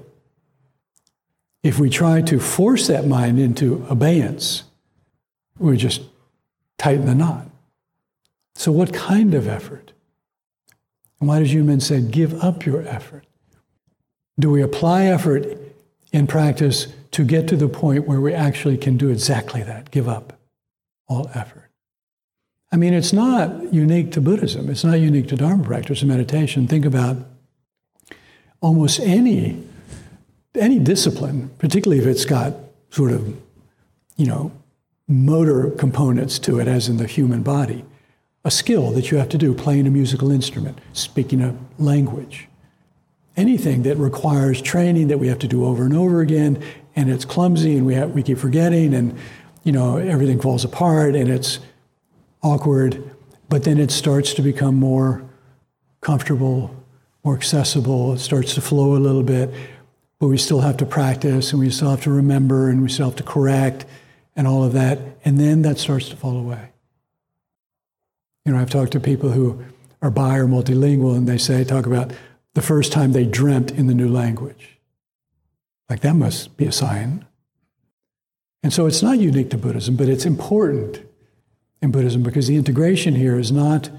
If 1.62 1.78
we 1.78 1.90
try 1.90 2.22
to 2.22 2.38
force 2.38 2.86
that 2.86 3.06
mind 3.06 3.38
into 3.38 3.84
abeyance, 3.90 4.64
we 5.58 5.76
just 5.76 6.02
tighten 6.76 7.06
the 7.06 7.14
knot. 7.14 7.50
So, 8.54 8.70
what 8.70 8.94
kind 8.94 9.34
of 9.34 9.48
effort? 9.48 9.92
And 11.20 11.28
why 11.28 11.40
does 11.40 11.52
Yunmen 11.52 11.82
say, 11.82 12.00
give 12.00 12.42
up 12.42 12.64
your 12.64 12.86
effort? 12.86 13.24
Do 14.38 14.50
we 14.50 14.62
apply 14.62 15.06
effort 15.06 15.46
in 16.12 16.26
practice 16.26 16.88
to 17.12 17.24
get 17.24 17.48
to 17.48 17.56
the 17.56 17.68
point 17.68 18.06
where 18.06 18.20
we 18.20 18.32
actually 18.32 18.76
can 18.76 18.96
do 18.96 19.08
exactly 19.08 19.62
that, 19.62 19.90
give 19.90 20.08
up 20.08 20.38
all 21.08 21.30
effort? 21.34 21.70
I 22.70 22.76
mean, 22.76 22.94
it's 22.94 23.12
not 23.12 23.72
unique 23.72 24.12
to 24.12 24.20
Buddhism, 24.20 24.68
it's 24.68 24.84
not 24.84 25.00
unique 25.00 25.28
to 25.28 25.36
Dharma 25.36 25.64
practice 25.64 26.02
and 26.02 26.10
meditation. 26.10 26.68
Think 26.68 26.84
about 26.84 27.16
almost 28.60 29.00
any, 29.00 29.62
any 30.54 30.78
discipline, 30.78 31.50
particularly 31.58 32.00
if 32.00 32.06
it's 32.06 32.24
got 32.26 32.54
sort 32.90 33.12
of, 33.12 33.34
you 34.16 34.26
know, 34.26 34.52
motor 35.08 35.70
components 35.70 36.38
to 36.40 36.60
it, 36.60 36.68
as 36.68 36.88
in 36.88 36.98
the 36.98 37.06
human 37.06 37.42
body. 37.42 37.84
A 38.48 38.50
skill 38.50 38.92
that 38.92 39.10
you 39.10 39.18
have 39.18 39.28
to 39.28 39.36
do, 39.36 39.52
playing 39.52 39.86
a 39.86 39.90
musical 39.90 40.30
instrument, 40.30 40.78
speaking 40.94 41.42
a 41.42 41.54
language. 41.78 42.48
Anything 43.36 43.82
that 43.82 43.98
requires 43.98 44.62
training 44.62 45.08
that 45.08 45.18
we 45.18 45.28
have 45.28 45.38
to 45.40 45.46
do 45.46 45.66
over 45.66 45.84
and 45.84 45.94
over 45.94 46.22
again, 46.22 46.64
and 46.96 47.10
it's 47.10 47.26
clumsy 47.26 47.76
and 47.76 47.84
we, 47.84 47.92
have, 47.92 48.12
we 48.12 48.22
keep 48.22 48.38
forgetting, 48.38 48.94
and 48.94 49.14
you 49.64 49.72
know 49.72 49.98
everything 49.98 50.40
falls 50.40 50.64
apart 50.64 51.14
and 51.14 51.28
it's 51.28 51.58
awkward, 52.42 53.14
but 53.50 53.64
then 53.64 53.76
it 53.76 53.90
starts 53.90 54.32
to 54.32 54.40
become 54.40 54.76
more 54.76 55.28
comfortable, 56.00 56.74
more 57.24 57.36
accessible. 57.36 58.14
It 58.14 58.20
starts 58.20 58.54
to 58.54 58.62
flow 58.62 58.96
a 58.96 58.98
little 58.98 59.24
bit, 59.24 59.52
but 60.20 60.28
we 60.28 60.38
still 60.38 60.62
have 60.62 60.78
to 60.78 60.86
practice 60.86 61.52
and 61.52 61.60
we 61.60 61.68
still 61.68 61.90
have 61.90 62.02
to 62.04 62.10
remember 62.10 62.70
and 62.70 62.80
we 62.80 62.88
still 62.88 63.10
have 63.10 63.16
to 63.16 63.24
correct 63.24 63.84
and 64.34 64.46
all 64.46 64.64
of 64.64 64.72
that. 64.72 64.98
And 65.22 65.38
then 65.38 65.60
that 65.62 65.76
starts 65.76 66.08
to 66.08 66.16
fall 66.16 66.38
away. 66.38 66.70
You 68.44 68.52
know, 68.52 68.58
I've 68.58 68.70
talked 68.70 68.92
to 68.92 69.00
people 69.00 69.30
who 69.30 69.62
are 70.00 70.10
bi 70.10 70.36
or 70.36 70.46
multilingual, 70.46 71.16
and 71.16 71.28
they 71.28 71.38
say, 71.38 71.64
talk 71.64 71.86
about 71.86 72.12
the 72.54 72.62
first 72.62 72.92
time 72.92 73.12
they 73.12 73.24
dreamt 73.24 73.70
in 73.70 73.86
the 73.86 73.94
new 73.94 74.08
language. 74.08 74.78
Like, 75.90 76.00
that 76.00 76.14
must 76.14 76.56
be 76.56 76.66
a 76.66 76.72
sign. 76.72 77.26
And 78.62 78.72
so 78.72 78.86
it's 78.86 79.02
not 79.02 79.18
unique 79.18 79.50
to 79.50 79.58
Buddhism, 79.58 79.96
but 79.96 80.08
it's 80.08 80.26
important 80.26 81.00
in 81.80 81.90
Buddhism 81.90 82.22
because 82.22 82.48
the 82.48 82.56
integration 82.56 83.14
here 83.14 83.38
is 83.38 83.52
not, 83.52 83.90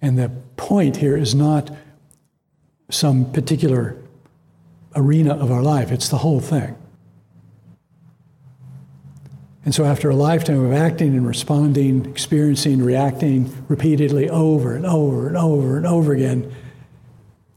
and 0.00 0.18
the 0.18 0.30
point 0.56 0.96
here 0.96 1.16
is 1.16 1.34
not 1.34 1.70
some 2.90 3.30
particular 3.32 3.96
arena 4.96 5.34
of 5.34 5.50
our 5.50 5.62
life, 5.62 5.92
it's 5.92 6.08
the 6.08 6.18
whole 6.18 6.40
thing. 6.40 6.76
And 9.64 9.74
so, 9.74 9.84
after 9.84 10.08
a 10.08 10.16
lifetime 10.16 10.64
of 10.64 10.72
acting 10.72 11.14
and 11.14 11.26
responding, 11.26 12.06
experiencing, 12.06 12.82
reacting 12.82 13.52
repeatedly 13.68 14.28
over 14.30 14.74
and 14.74 14.86
over 14.86 15.28
and 15.28 15.36
over 15.36 15.76
and 15.76 15.86
over 15.86 16.12
again, 16.12 16.50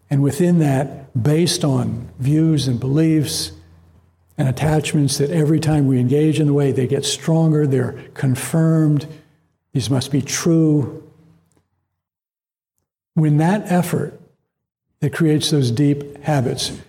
and 0.09 0.21
within 0.21 0.59
that, 0.59 1.21
based 1.21 1.63
on 1.63 2.09
views 2.19 2.67
and 2.67 2.79
beliefs 2.79 3.53
and 4.37 4.49
attachments 4.49 5.17
that 5.17 5.29
every 5.29 5.59
time 5.59 5.87
we 5.87 5.99
engage 5.99 6.39
in 6.39 6.47
the 6.47 6.53
way, 6.53 6.71
they 6.71 6.87
get 6.87 7.05
stronger, 7.05 7.65
they're 7.65 7.93
confirmed, 8.13 9.07
these 9.73 9.89
must 9.89 10.11
be 10.11 10.21
true. 10.21 11.03
When 13.13 13.37
that 13.37 13.71
effort 13.71 14.19
that 14.99 15.13
creates 15.13 15.51
those 15.51 15.71
deep 15.71 16.17
habits 16.23 16.79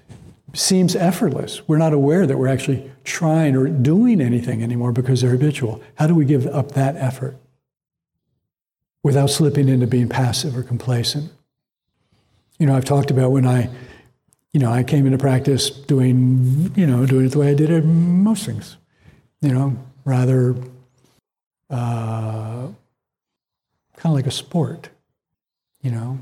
seems 0.55 0.97
effortless. 0.97 1.67
We're 1.69 1.79
not 1.79 1.93
aware 1.93 2.27
that 2.27 2.38
we're 2.38 2.49
actually 2.49 2.90
trying 3.05 3.57
or 3.57 3.69
doing 3.69 4.21
anything 4.21 4.62
anymore 4.62 4.93
because 4.93 5.21
they're 5.21 5.31
habitual. 5.31 5.83
How 5.97 6.07
do 6.07 6.14
we 6.14 6.25
give 6.25 6.47
up 6.47 6.73
that 6.73 6.97
effort 6.97 7.37
without 9.03 9.31
slipping 9.31 9.69
into 9.69 9.87
being 9.87 10.09
passive 10.09 10.57
or 10.57 10.62
complacent? 10.62 11.31
You 12.59 12.67
know, 12.67 12.75
I've 12.75 12.85
talked 12.85 13.11
about 13.11 13.33
when 13.33 13.47
I, 13.47 13.69
you 14.53 14.61
know, 14.61 14.71
I 14.71 14.85
came 14.85 15.07
into 15.07 15.19
practice 15.19 15.71
doing, 15.71 16.73
you 16.77 16.87
know, 16.87 17.05
doing 17.05 17.27
it 17.27 17.31
the 17.31 17.38
way 17.38 17.51
I 17.51 17.55
did 17.55 17.71
it 17.71 17.85
most 17.85 18.47
things. 18.47 18.77
You 19.40 19.53
know, 19.53 19.77
rather 20.05 20.55
uh, 21.69 22.69
kind 23.97 24.05
of 24.05 24.12
like 24.12 24.27
a 24.27 24.31
sport. 24.31 24.88
You 25.83 25.90
know, 25.90 26.19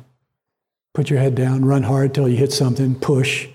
put 0.93 1.09
your 1.09 1.21
head 1.21 1.37
down, 1.37 1.65
run 1.65 1.85
hard 1.85 2.15
till 2.15 2.29
you 2.29 2.37
hit 2.37 2.53
something, 2.53 2.97
push 2.97 3.49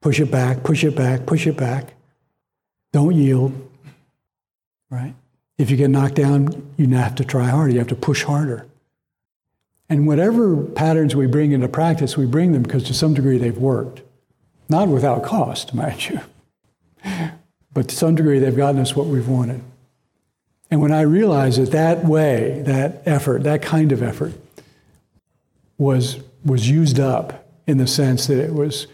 Push 0.00 0.20
it 0.20 0.30
back, 0.30 0.62
push 0.62 0.84
it 0.84 0.96
back, 0.96 1.26
push 1.26 1.46
it 1.46 1.56
back. 1.56 1.94
Don't 2.92 3.14
yield, 3.14 3.52
right? 4.90 5.14
If 5.58 5.70
you 5.70 5.76
get 5.76 5.90
knocked 5.90 6.14
down, 6.14 6.72
you 6.76 6.88
have 6.96 7.14
to 7.16 7.24
try 7.24 7.44
harder. 7.44 7.72
You 7.72 7.78
have 7.78 7.88
to 7.88 7.94
push 7.94 8.24
harder. 8.24 8.66
And 9.90 10.06
whatever 10.06 10.56
patterns 10.56 11.14
we 11.14 11.26
bring 11.26 11.52
into 11.52 11.68
practice, 11.68 12.16
we 12.16 12.24
bring 12.24 12.52
them 12.52 12.62
because 12.62 12.84
to 12.84 12.94
some 12.94 13.12
degree 13.12 13.38
they've 13.38 13.58
worked. 13.58 14.02
Not 14.68 14.88
without 14.88 15.22
cost, 15.22 15.74
mind 15.74 16.08
you. 16.08 16.20
But 17.72 17.88
to 17.88 17.94
some 17.94 18.14
degree 18.14 18.38
they've 18.38 18.56
gotten 18.56 18.80
us 18.80 18.96
what 18.96 19.06
we've 19.06 19.28
wanted. 19.28 19.62
And 20.70 20.80
when 20.80 20.92
I 20.92 21.00
realized 21.02 21.60
that 21.60 21.72
that 21.72 22.04
way, 22.04 22.62
that 22.64 23.02
effort, 23.04 23.42
that 23.42 23.60
kind 23.60 23.90
of 23.90 24.02
effort, 24.02 24.32
was, 25.76 26.20
was 26.44 26.70
used 26.70 27.00
up 27.00 27.48
in 27.66 27.78
the 27.78 27.86
sense 27.86 28.28
that 28.28 28.38
it 28.38 28.54
was 28.54 28.86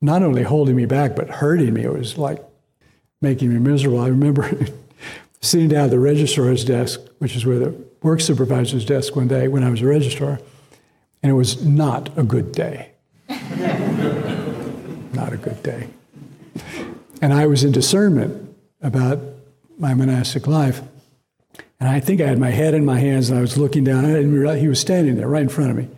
not 0.00 0.22
only 0.22 0.42
holding 0.42 0.76
me 0.76 0.86
back, 0.86 1.14
but 1.14 1.28
hurting 1.28 1.74
me. 1.74 1.82
It 1.84 1.92
was 1.92 2.16
like 2.16 2.42
making 3.20 3.52
me 3.52 3.58
miserable. 3.58 4.00
I 4.00 4.08
remember 4.08 4.50
sitting 5.40 5.68
down 5.68 5.84
at 5.84 5.90
the 5.90 5.98
registrar's 5.98 6.64
desk, 6.64 7.00
which 7.18 7.36
is 7.36 7.44
where 7.44 7.58
the 7.58 7.74
work 8.02 8.20
supervisor's 8.20 8.84
desk 8.84 9.14
one 9.16 9.28
day 9.28 9.48
when 9.48 9.62
I 9.62 9.70
was 9.70 9.82
a 9.82 9.86
registrar, 9.86 10.38
and 11.22 11.30
it 11.30 11.34
was 11.34 11.64
not 11.64 12.16
a 12.18 12.22
good 12.22 12.52
day. 12.52 12.90
not 15.12 15.32
a 15.32 15.36
good 15.36 15.62
day. 15.62 15.88
And 17.20 17.34
I 17.34 17.46
was 17.46 17.64
in 17.64 17.72
discernment 17.72 18.56
about 18.80 19.20
my 19.78 19.94
monastic 19.94 20.46
life. 20.46 20.80
And 21.78 21.88
I 21.88 22.00
think 22.00 22.20
I 22.20 22.26
had 22.26 22.38
my 22.38 22.50
head 22.50 22.74
in 22.74 22.84
my 22.84 22.98
hands 22.98 23.30
and 23.30 23.38
I 23.38 23.42
was 23.42 23.56
looking 23.56 23.84
down. 23.84 24.04
I 24.04 24.08
didn't 24.08 24.34
realize 24.34 24.60
he 24.60 24.68
was 24.68 24.80
standing 24.80 25.16
there 25.16 25.28
right 25.28 25.42
in 25.42 25.48
front 25.48 25.70
of 25.70 25.76
me, 25.76 25.88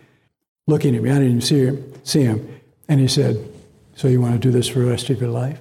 looking 0.67 0.95
at 0.95 1.03
me. 1.03 1.11
I 1.11 1.15
didn't 1.15 1.29
even 1.29 1.41
see 1.41 1.65
him. 1.65 1.95
See 2.05 2.23
him. 2.23 2.61
And 2.89 3.01
he 3.01 3.09
said, 3.09 3.52
so 3.95 4.09
you 4.09 4.21
want 4.21 4.35
to 4.35 4.39
do 4.39 4.51
this 4.51 4.69
for 4.69 4.81
the 4.81 4.87
rest 4.87 5.11
of 5.11 5.21
your 5.21 5.31
life? 5.31 5.61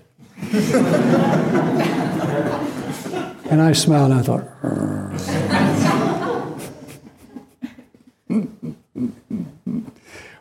and 3.52 3.62
I 3.62 3.74
smiled 3.74 4.12
and 4.12 4.20
I 4.20 4.24
thought, 4.24 4.48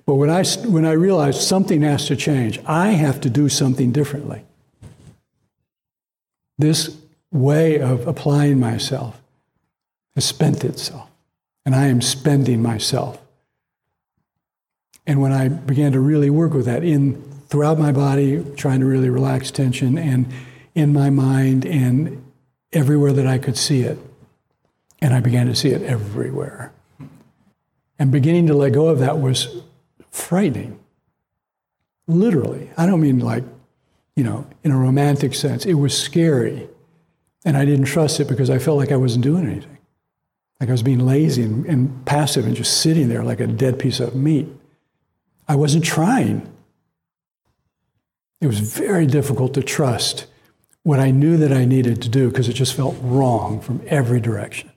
but 0.07 0.15
when 0.15 0.31
I, 0.31 0.45
when 0.67 0.85
I 0.87 0.93
realized 0.93 1.43
something 1.43 1.83
has 1.83 2.07
to 2.07 2.17
change, 2.17 2.61
I 2.67 2.91
have 2.91 3.21
to 3.23 3.31
do 3.31 3.49
something 3.49 3.93
differently. 3.93 4.45
This 6.59 6.97
way 7.33 7.81
of 7.81 8.07
applying 8.07 8.61
myself 8.61 9.21
has 10.15 10.25
spent 10.25 10.65
itself, 10.65 11.09
and 11.65 11.75
I 11.75 11.87
am 11.87 12.01
spending 12.01 12.63
myself. 12.63 13.21
And 15.07 15.21
when 15.21 15.33
I 15.33 15.49
began 15.49 15.93
to 15.93 16.01
really 16.01 16.31
work 16.31 16.53
with 16.53 16.67
that 16.67 16.85
in 16.85 17.23
throughout 17.51 17.79
my 17.79 17.93
body, 17.93 18.45
trying 18.57 18.81
to 18.81 18.87
really 18.87 19.11
relax 19.11 19.51
tension, 19.51 19.99
and 19.99 20.27
in 20.75 20.93
my 20.93 21.11
mind 21.11 21.67
and 21.67 22.25
everywhere 22.73 23.13
that 23.13 23.27
I 23.27 23.39
could 23.39 23.57
see 23.57 23.83
it. 23.83 23.99
And 25.03 25.13
I 25.13 25.21
began 25.21 25.47
to 25.47 25.55
see 25.55 25.71
it 25.71 25.83
everywhere. 25.83 26.73
And 27.99 28.13
beginning 28.13 28.47
to 28.47 28.55
let 28.55 28.73
go 28.73 28.87
of 28.87 29.01
that 29.01 29.21
was 29.21 29.63
frightening. 30.11 30.79
Literally. 32.07 32.71
I 32.77 32.87
don't 32.87 33.01
mean 33.01 33.19
like, 33.19 33.45
you 34.15 34.25
know, 34.25 34.47
in 34.63 34.71
a 34.71 34.77
romantic 34.77 35.35
sense. 35.35 35.67
It 35.67 35.75
was 35.75 35.97
scary. 35.97 36.69
And 37.45 37.57
I 37.57 37.65
didn't 37.65 37.87
trust 37.87 38.21
it 38.21 38.29
because 38.29 38.51
I 38.51 38.59
felt 38.59 38.79
like 38.79 38.93
I 38.93 38.97
wasn't 38.97 39.25
doing 39.25 39.47
anything. 39.47 39.79
Like 40.61 40.69
I 40.69 40.73
was 40.73 40.83
being 40.83 41.07
lazy 41.07 41.43
and, 41.43 41.65
and 41.67 42.07
passive 42.07 42.47
and 42.47 42.55
just 42.55 42.81
sitting 42.81 43.09
there 43.09 43.25
like 43.25 43.41
a 43.41 43.47
dead 43.47 43.79
piece 43.79 43.99
of 43.99 44.15
meat. 44.15 44.47
I 45.49 45.57
wasn't 45.57 45.85
trying. 45.85 46.47
It 48.41 48.47
was 48.47 48.61
very 48.61 49.07
difficult 49.07 49.55
to 49.55 49.63
trust 49.63 50.27
what 50.83 50.99
I 50.99 51.11
knew 51.11 51.37
that 51.37 51.53
I 51.53 51.65
needed 51.65 52.01
to 52.03 52.09
do 52.09 52.31
because 52.31 52.49
it 52.49 52.55
just 52.55 52.75
felt 52.75 52.97
wrong 53.01 53.61
from 53.61 53.83
every 53.87 54.21
direction. 54.21 54.71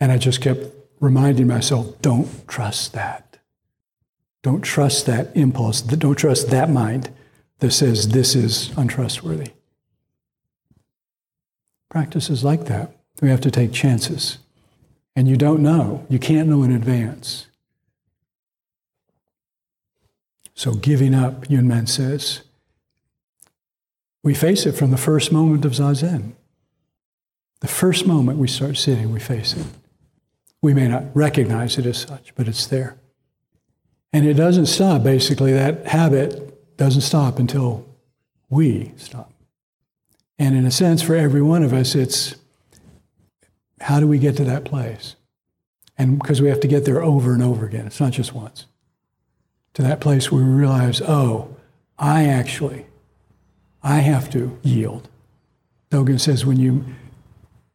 And 0.00 0.10
I 0.10 0.18
just 0.18 0.40
kept 0.40 0.60
reminding 1.00 1.46
myself 1.46 2.00
don't 2.02 2.46
trust 2.48 2.92
that. 2.94 3.38
Don't 4.42 4.62
trust 4.62 5.06
that 5.06 5.36
impulse. 5.36 5.80
Don't 5.80 6.16
trust 6.16 6.50
that 6.50 6.70
mind 6.70 7.10
that 7.58 7.72
says 7.72 8.08
this 8.08 8.34
is 8.34 8.76
untrustworthy. 8.76 9.50
Practices 11.88 12.44
like 12.44 12.66
that. 12.66 12.96
We 13.20 13.30
have 13.30 13.40
to 13.42 13.50
take 13.50 13.72
chances. 13.72 14.38
And 15.16 15.26
you 15.26 15.36
don't 15.36 15.62
know. 15.62 16.06
You 16.08 16.18
can't 16.18 16.48
know 16.48 16.62
in 16.62 16.72
advance. 16.72 17.46
So 20.58 20.74
giving 20.74 21.14
up, 21.14 21.46
Yunmen 21.46 21.88
says, 21.88 22.40
we 24.24 24.34
face 24.34 24.66
it 24.66 24.72
from 24.72 24.90
the 24.90 24.96
first 24.96 25.30
moment 25.30 25.64
of 25.64 25.70
Zazen. 25.70 26.32
The 27.60 27.68
first 27.68 28.08
moment 28.08 28.40
we 28.40 28.48
start 28.48 28.76
sitting, 28.76 29.12
we 29.12 29.20
face 29.20 29.54
it. 29.54 29.64
We 30.60 30.74
may 30.74 30.88
not 30.88 31.14
recognize 31.14 31.78
it 31.78 31.86
as 31.86 31.98
such, 31.98 32.34
but 32.34 32.48
it's 32.48 32.66
there. 32.66 32.96
And 34.12 34.26
it 34.26 34.34
doesn't 34.34 34.66
stop, 34.66 35.04
basically, 35.04 35.52
that 35.52 35.86
habit 35.86 36.76
doesn't 36.76 37.02
stop 37.02 37.38
until 37.38 37.86
we 38.50 38.90
stop. 38.96 39.32
And 40.40 40.56
in 40.56 40.66
a 40.66 40.72
sense, 40.72 41.02
for 41.02 41.14
every 41.14 41.40
one 41.40 41.62
of 41.62 41.72
us, 41.72 41.94
it's 41.94 42.34
how 43.80 44.00
do 44.00 44.08
we 44.08 44.18
get 44.18 44.36
to 44.38 44.44
that 44.44 44.64
place? 44.64 45.14
And 45.96 46.18
because 46.18 46.42
we 46.42 46.48
have 46.48 46.60
to 46.60 46.68
get 46.68 46.84
there 46.84 47.00
over 47.00 47.32
and 47.32 47.44
over 47.44 47.64
again, 47.64 47.86
it's 47.86 48.00
not 48.00 48.10
just 48.10 48.34
once. 48.34 48.66
To 49.78 49.84
that 49.84 50.00
place 50.00 50.32
where 50.32 50.42
we 50.42 50.50
realize, 50.50 51.00
oh, 51.00 51.54
I 52.00 52.24
actually, 52.24 52.86
I 53.80 53.98
have 54.00 54.28
to 54.30 54.58
yield. 54.64 55.08
Dogen 55.92 56.18
says 56.18 56.44
when 56.44 56.58
you 56.58 56.84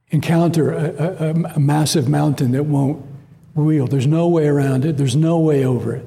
encounter 0.10 0.74
a, 0.74 1.30
a, 1.30 1.30
a 1.56 1.60
massive 1.62 2.10
mountain 2.10 2.52
that 2.52 2.63
won't 2.63 3.06
yield, 3.56 3.89
there's 3.89 4.06
no 4.06 4.28
way 4.28 4.48
around 4.48 4.84
it, 4.84 4.98
there's 4.98 5.16
no 5.16 5.39
way 5.39 5.63
over 5.63 5.96
it. 5.96 6.06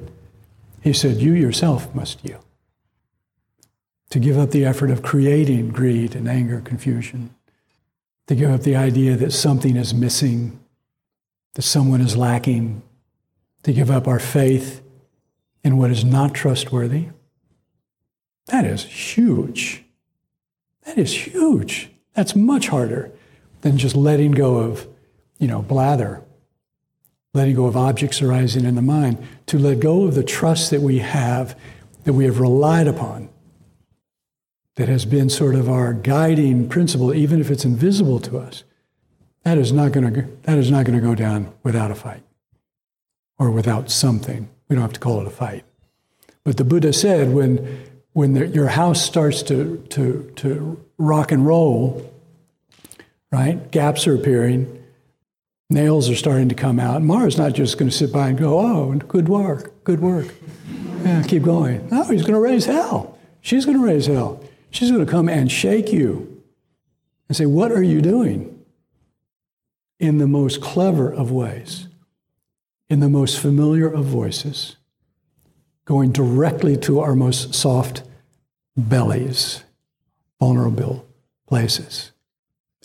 He 0.81 0.93
said, 0.93 1.17
you 1.17 1.33
yourself 1.33 1.91
must 1.95 2.23
yield 2.23 2.45
to 4.11 4.19
give 4.19 4.37
up 4.37 4.51
the 4.51 4.65
effort 4.65 4.91
of 4.91 5.01
creating 5.01 5.69
greed 5.69 6.13
and 6.13 6.27
anger, 6.29 6.61
confusion, 6.61 7.33
to 8.27 8.35
give 8.35 8.51
up 8.51 8.61
the 8.61 8.75
idea 8.75 9.15
that 9.15 9.33
something 9.33 9.75
is 9.75 9.95
missing, 9.95 10.59
that 11.55 11.63
someone 11.63 12.01
is 12.01 12.15
lacking, 12.15 12.83
to 13.63 13.73
give 13.73 13.89
up 13.89 14.07
our 14.07 14.19
faith 14.19 14.83
in 15.67 15.75
what 15.75 15.91
is 15.91 16.05
not 16.05 16.33
trustworthy. 16.33 17.07
That 18.45 18.63
is 18.63 18.85
huge. 18.85 19.83
That 20.85 20.97
is 20.97 21.27
huge. 21.27 21.91
That's 22.13 22.37
much 22.37 22.69
harder 22.69 23.11
than 23.61 23.77
just 23.77 23.93
letting 23.93 24.31
go 24.31 24.59
of, 24.59 24.87
you 25.39 25.47
know, 25.49 25.61
blather, 25.61 26.23
letting 27.33 27.55
go 27.55 27.65
of 27.65 27.75
objects 27.75 28.21
arising 28.21 28.63
in 28.63 28.75
the 28.75 28.81
mind, 28.81 29.17
to 29.47 29.59
let 29.59 29.81
go 29.81 30.05
of 30.05 30.15
the 30.15 30.23
trust 30.23 30.71
that 30.71 30.79
we 30.79 30.99
have, 30.99 31.59
that 32.05 32.13
we 32.13 32.23
have 32.23 32.39
relied 32.39 32.87
upon 32.87 33.27
that 34.75 34.87
has 34.87 35.03
been 35.03 35.29
sort 35.29 35.53
of 35.53 35.67
our 35.67 35.91
guiding 35.91 36.69
principle, 36.69 37.13
even 37.13 37.41
if 37.41 37.51
it's 37.51 37.65
invisible 37.65 38.21
to 38.21 38.37
us, 38.37 38.63
that 39.43 39.57
is 39.57 39.73
not 39.73 39.91
going 39.91 40.13
to 40.13 40.21
that 40.43 40.57
is 40.57 40.71
not 40.71 40.85
going 40.85 40.97
to 40.97 41.05
go 41.05 41.13
down 41.13 41.53
without 41.61 41.91
a 41.91 41.95
fight 41.95 42.23
or 43.37 43.51
without 43.51 43.91
something. 43.91 44.49
We 44.67 44.75
don't 44.75 44.83
have 44.83 44.93
to 44.93 44.99
call 44.99 45.21
it 45.21 45.27
a 45.27 45.31
fight. 45.31 45.63
But 46.43 46.57
the 46.57 46.63
Buddha 46.63 46.93
said 46.93 47.33
when 47.33 47.87
when 48.17 48.33
the, 48.33 48.47
your 48.47 48.65
house 48.65 48.99
starts 48.99 49.43
to, 49.43 49.77
to, 49.91 50.31
to 50.37 50.83
rock 50.97 51.31
and 51.31 51.45
roll, 51.45 52.11
right? 53.31 53.69
Gaps 53.69 54.07
are 54.07 54.15
appearing, 54.15 54.83
nails 55.69 56.09
are 56.09 56.15
starting 56.15 56.49
to 56.49 56.55
come 56.55 56.79
out. 56.79 57.03
Mara's 57.03 57.37
not 57.37 57.53
just 57.53 57.77
going 57.77 57.91
to 57.91 57.95
sit 57.95 58.11
by 58.11 58.29
and 58.29 58.35
go, 58.39 58.57
oh, 58.57 58.95
good 59.07 59.29
work, 59.29 59.83
good 59.83 59.99
work. 59.99 60.33
Yeah, 61.03 61.21
keep 61.27 61.43
going. 61.43 61.87
No, 61.89 62.05
he's 62.05 62.23
going 62.23 62.33
to 62.33 62.39
raise 62.39 62.65
hell. 62.65 63.19
She's 63.41 63.65
going 63.65 63.77
to 63.77 63.85
raise 63.85 64.07
hell. 64.07 64.43
She's 64.71 64.89
going 64.89 65.05
to 65.05 65.11
come 65.11 65.29
and 65.29 65.51
shake 65.51 65.93
you 65.93 66.43
and 67.27 67.37
say, 67.37 67.45
What 67.45 67.71
are 67.71 67.83
you 67.83 68.01
doing? 68.01 68.65
In 69.99 70.17
the 70.17 70.27
most 70.27 70.59
clever 70.59 71.13
of 71.13 71.31
ways, 71.31 71.86
in 72.89 72.99
the 72.99 73.09
most 73.09 73.39
familiar 73.39 73.87
of 73.87 74.05
voices, 74.05 74.77
going 75.85 76.11
directly 76.11 76.77
to 76.77 76.99
our 76.99 77.15
most 77.15 77.53
soft 77.53 78.03
bellies, 78.75 79.63
vulnerable 80.39 81.05
places. 81.47 82.11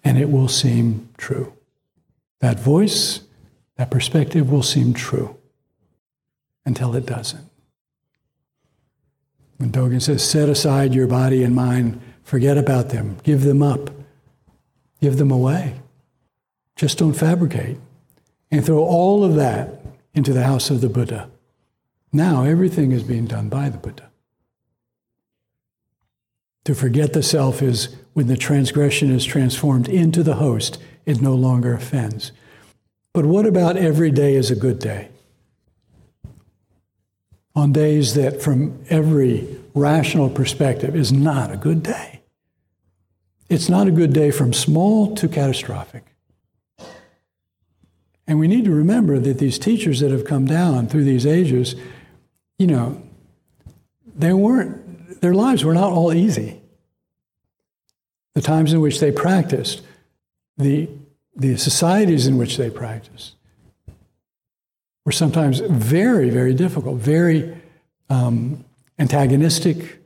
And 0.05 0.19
it 0.19 0.31
will 0.31 0.49
seem 0.49 1.09
true. 1.17 1.53
That 2.41 2.59
voice, 2.59 3.21
that 3.77 3.91
perspective 3.91 4.51
will 4.51 4.63
seem 4.63 4.95
true 4.95 5.37
until 6.65 6.95
it 6.97 7.07
doesn't. 7.07 7.49
When 9.59 9.71
Dogen 9.71 10.03
says, 10.03 10.29
set 10.29 10.49
aside 10.49 10.93
your 10.93 11.07
body 11.07 11.45
and 11.45 11.55
mind, 11.55 12.01
forget 12.25 12.59
about 12.59 12.89
them, 12.89 13.19
give 13.23 13.43
them 13.43 13.63
up, 13.63 13.91
give 15.01 15.19
them 15.19 15.31
away. 15.31 15.81
Just 16.75 16.99
don't 16.99 17.13
fabricate. 17.13 17.79
And 18.51 18.65
throw 18.65 18.81
all 18.83 19.25
of 19.25 19.37
that 19.37 19.82
into 20.15 20.33
the 20.33 20.45
house 20.45 20.71
of 20.71 20.81
the 20.81 20.89
Buddha. 20.89 21.31
Now 22.13 22.45
everything 22.45 22.93
is 22.93 23.03
being 23.03 23.27
done 23.27 23.49
by 23.49 23.69
the 23.69 23.79
Buddha. 23.79 24.11
To 26.65 26.75
forget 26.75 27.13
the 27.13 27.23
self 27.23 27.63
is 27.63 27.97
when 28.13 28.27
the 28.27 28.37
transgression 28.37 29.11
is 29.11 29.25
transformed 29.25 29.89
into 29.89 30.23
the 30.23 30.37
host, 30.37 30.79
it 31.07 31.21
no 31.21 31.35
longer 31.35 31.75
offends. 31.75 32.33
But 33.13 33.27
what 33.27 33.47
about 33.47 33.77
every 33.77 34.11
day 34.11 34.35
is 34.35 34.51
a 34.51 34.57
good 34.57 34.79
day? 34.79 35.09
on 37.55 37.73
days 37.73 38.15
that, 38.15 38.43
from 38.43 38.83
every 38.89 39.59
rational 39.75 40.31
perspective, 40.31 40.97
is 40.97 41.13
not 41.13 41.53
a 41.53 41.57
good 41.57 41.83
day. 41.83 42.23
It's 43.49 43.69
not 43.69 43.87
a 43.87 43.91
good 43.91 44.13
day 44.13 44.31
from 44.31 44.53
small 44.53 45.15
to 45.17 45.29
catastrophic. 45.29 46.12
And 48.27 48.39
we 48.39 48.49
need 48.49 48.65
to 48.65 48.71
remember 48.71 49.19
that 49.19 49.39
these 49.39 49.59
teachers 49.59 50.01
that 50.01 50.11
have 50.11 50.25
come 50.25 50.47
down 50.47 50.87
through 50.87 51.05
these 51.05 51.27
ages, 51.27 51.75
you 52.59 52.67
know, 52.67 53.03
they 54.15 54.33
weren't, 54.33 55.21
their 55.21 55.35
lives 55.35 55.65
were 55.65 55.75
not 55.75 55.93
all 55.93 56.13
easy. 56.13 56.61
The 58.35 58.43
times 58.43 58.73
in 58.73 58.81
which 58.81 59.01
they 59.01 59.13
practiced, 59.13 59.83
the, 60.57 60.89
the 61.35 61.57
societies 61.57 62.27
in 62.27 62.39
which 62.39 62.57
they 62.57 62.71
practiced, 62.71 63.35
were 65.05 65.13
sometimes 65.13 65.59
very, 65.59 66.31
very 66.31 66.55
difficult, 66.55 66.99
very 66.99 67.57
um, 68.09 68.65
antagonistic. 68.99 69.99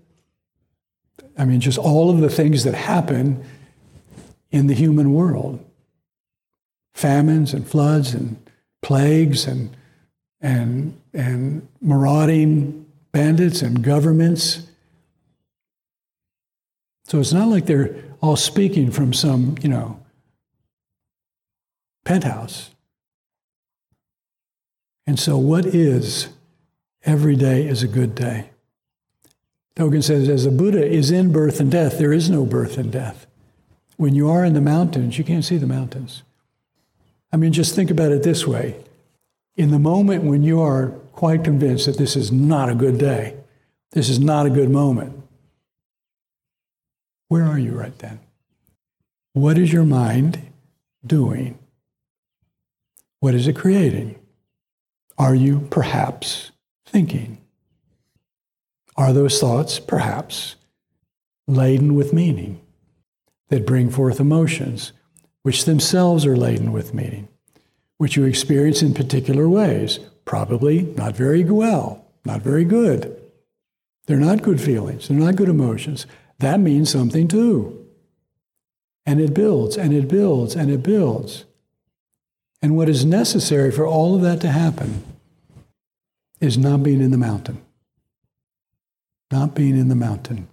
I 1.36 1.44
mean, 1.44 1.60
just 1.60 1.78
all 1.78 2.08
of 2.08 2.20
the 2.20 2.30
things 2.30 2.64
that 2.64 2.74
happen 2.74 3.44
in 4.50 4.68
the 4.68 4.74
human 4.74 5.12
world 5.12 5.62
famines 6.96 7.52
and 7.52 7.68
floods 7.68 8.14
and 8.14 8.38
plagues 8.80 9.46
and, 9.46 9.76
and, 10.40 10.98
and 11.12 11.68
marauding 11.82 12.86
bandits 13.12 13.60
and 13.60 13.84
governments. 13.84 14.62
So 17.04 17.20
it's 17.20 17.34
not 17.34 17.48
like 17.48 17.66
they're 17.66 18.02
all 18.22 18.36
speaking 18.36 18.90
from 18.90 19.12
some, 19.12 19.56
you 19.60 19.68
know, 19.68 20.00
penthouse. 22.06 22.70
And 25.06 25.20
so, 25.20 25.36
what 25.36 25.66
is 25.66 26.28
every 27.04 27.36
day 27.36 27.66
is 27.68 27.82
a 27.82 27.88
good 27.88 28.14
day? 28.14 28.50
Dogen 29.76 30.02
says, 30.02 30.30
as 30.30 30.46
a 30.46 30.50
Buddha 30.50 30.84
is 30.84 31.10
in 31.10 31.30
birth 31.30 31.60
and 31.60 31.70
death, 31.70 31.98
there 31.98 32.12
is 32.12 32.30
no 32.30 32.46
birth 32.46 32.78
and 32.78 32.90
death. 32.90 33.26
When 33.98 34.14
you 34.14 34.30
are 34.30 34.44
in 34.44 34.54
the 34.54 34.60
mountains, 34.62 35.18
you 35.18 35.24
can't 35.24 35.44
see 35.44 35.58
the 35.58 35.66
mountains. 35.66 36.22
I 37.32 37.36
mean, 37.36 37.52
just 37.52 37.74
think 37.74 37.90
about 37.90 38.12
it 38.12 38.22
this 38.22 38.46
way. 38.46 38.76
In 39.56 39.70
the 39.70 39.78
moment 39.78 40.24
when 40.24 40.42
you 40.42 40.60
are 40.60 40.88
quite 41.12 41.44
convinced 41.44 41.86
that 41.86 41.98
this 41.98 42.16
is 42.16 42.30
not 42.30 42.68
a 42.68 42.74
good 42.74 42.98
day, 42.98 43.36
this 43.92 44.08
is 44.08 44.18
not 44.18 44.46
a 44.46 44.50
good 44.50 44.70
moment, 44.70 45.22
Where 47.28 47.44
are 47.44 47.58
you 47.58 47.72
right 47.72 47.98
then? 47.98 48.20
What 49.32 49.58
is 49.58 49.72
your 49.72 49.84
mind 49.84 50.40
doing? 51.04 51.58
What 53.20 53.34
is 53.34 53.48
it 53.48 53.56
creating? 53.56 54.18
Are 55.18 55.34
you 55.34 55.66
perhaps 55.70 56.52
thinking? 56.86 57.38
Are 58.96 59.12
those 59.12 59.40
thoughts 59.40 59.78
perhaps 59.78 60.56
laden 61.48 61.94
with 61.94 62.12
meaning 62.12 62.60
that 63.48 63.66
bring 63.66 63.90
forth 63.90 64.20
emotions, 64.20 64.92
which 65.46 65.64
themselves 65.64 66.26
are 66.26 66.36
laden 66.36 66.72
with 66.72 66.92
meaning, 66.92 67.28
which 67.98 68.16
you 68.16 68.24
experience 68.24 68.82
in 68.82 68.92
particular 68.92 69.48
ways? 69.48 70.00
Probably 70.24 70.82
not 70.96 71.14
very 71.14 71.44
well, 71.44 72.04
not 72.24 72.42
very 72.42 72.64
good. 72.64 73.16
They're 74.06 74.16
not 74.16 74.42
good 74.42 74.60
feelings, 74.60 75.06
they're 75.06 75.16
not 75.16 75.36
good 75.36 75.48
emotions. 75.48 76.04
That 76.40 76.58
means 76.58 76.90
something 76.90 77.28
too. 77.28 77.86
And 79.06 79.20
it 79.20 79.34
builds 79.34 79.76
and 79.76 79.92
it 79.94 80.08
builds 80.08 80.56
and 80.56 80.68
it 80.68 80.82
builds. 80.82 81.44
And 82.60 82.76
what 82.76 82.88
is 82.88 83.04
necessary 83.04 83.70
for 83.70 83.86
all 83.86 84.16
of 84.16 84.22
that 84.22 84.40
to 84.40 84.48
happen 84.48 85.04
is 86.40 86.58
not 86.58 86.82
being 86.82 87.00
in 87.00 87.12
the 87.12 87.18
mountain. 87.18 87.62
Not 89.30 89.54
being 89.54 89.78
in 89.78 89.86
the 89.86 89.94
mountain. 89.94 90.48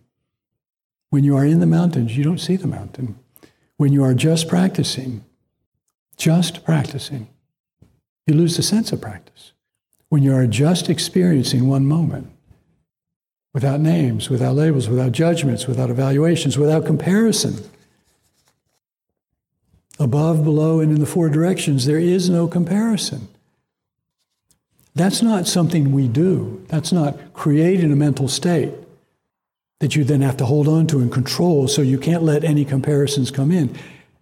When 1.09 1.23
you 1.23 1.35
are 1.35 1.45
in 1.47 1.61
the 1.61 1.65
mountains, 1.65 2.15
you 2.15 2.23
don't 2.23 2.37
see 2.37 2.57
the 2.57 2.67
mountain. 2.67 3.17
When 3.77 3.91
you 3.91 4.03
are 4.03 4.13
just 4.13 4.47
practicing, 4.47 5.23
just 6.17 6.63
practicing, 6.63 7.27
you 8.27 8.35
lose 8.35 8.55
the 8.55 8.63
sense 8.63 8.91
of 8.91 9.01
practice. 9.01 9.51
When 10.09 10.23
you 10.23 10.33
are 10.33 10.47
just 10.47 10.89
experiencing 10.89 11.67
one 11.67 11.85
moment, 11.85 12.29
without 13.53 13.79
names, 13.79 14.29
without 14.29 14.55
labels, 14.55 14.87
without 14.87 15.11
judgments, 15.11 15.67
without 15.67 15.89
evaluations, 15.89 16.57
without 16.57 16.85
comparison, 16.85 17.63
above, 19.99 20.43
below, 20.43 20.79
and 20.79 20.91
in 20.91 20.99
the 20.99 21.05
four 21.05 21.29
directions, 21.29 21.85
there 21.85 21.99
is 21.99 22.29
no 22.29 22.47
comparison. 22.47 23.27
That's 24.95 25.21
not 25.23 25.47
something 25.47 25.91
we 25.91 26.07
do. 26.07 26.63
That's 26.67 26.91
not 26.91 27.33
creating 27.33 27.91
a 27.91 27.95
mental 27.95 28.27
state 28.27 28.73
that 29.79 29.95
you 29.95 30.03
then 30.03 30.21
have 30.21 30.37
to 30.37 30.45
hold 30.45 30.67
on 30.67 30.87
to 30.87 30.99
and 30.99 31.11
control 31.11 31.67
so 31.67 31.81
you 31.81 31.97
can't 31.97 32.23
let 32.23 32.43
any 32.43 32.63
comparisons 32.63 33.31
come 33.31 33.51
in. 33.51 33.75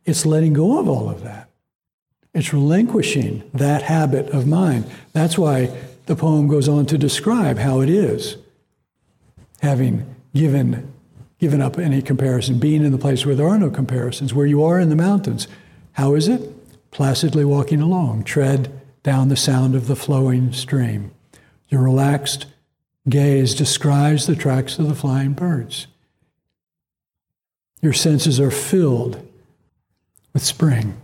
It's 0.05 0.25
letting 0.25 0.53
go 0.53 0.79
of 0.79 0.89
all 0.89 1.09
of 1.09 1.23
that. 1.23 1.49
It's 2.33 2.53
relinquishing 2.53 3.43
that 3.53 3.83
habit 3.83 4.29
of 4.29 4.47
mind. 4.47 4.89
That's 5.13 5.37
why 5.37 5.75
the 6.05 6.15
poem 6.15 6.47
goes 6.47 6.67
on 6.67 6.85
to 6.87 6.97
describe 6.97 7.57
how 7.57 7.81
it 7.81 7.89
is, 7.89 8.37
having 9.61 10.15
given, 10.33 10.93
given 11.39 11.61
up 11.61 11.77
any 11.77 12.01
comparison, 12.01 12.57
being 12.57 12.83
in 12.83 12.91
the 12.91 12.97
place 12.97 13.25
where 13.25 13.35
there 13.35 13.47
are 13.47 13.59
no 13.59 13.69
comparisons, 13.69 14.33
where 14.33 14.45
you 14.45 14.63
are 14.63 14.79
in 14.79 14.89
the 14.89 14.95
mountains. 14.95 15.47
How 15.93 16.15
is 16.15 16.27
it? 16.27 16.41
Placidly 16.91 17.45
walking 17.45 17.81
along, 17.81 18.23
tread 18.23 18.81
down 19.03 19.29
the 19.29 19.35
sound 19.35 19.75
of 19.75 19.87
the 19.87 19.95
flowing 19.95 20.53
stream. 20.53 21.11
Your 21.67 21.81
relaxed 21.81 22.45
gaze 23.09 23.55
describes 23.55 24.27
the 24.27 24.35
tracks 24.35 24.77
of 24.79 24.87
the 24.87 24.95
flying 24.95 25.33
birds. 25.33 25.87
Your 27.81 27.93
senses 27.93 28.39
are 28.39 28.51
filled 28.51 29.27
with 30.33 30.43
spring. 30.43 31.01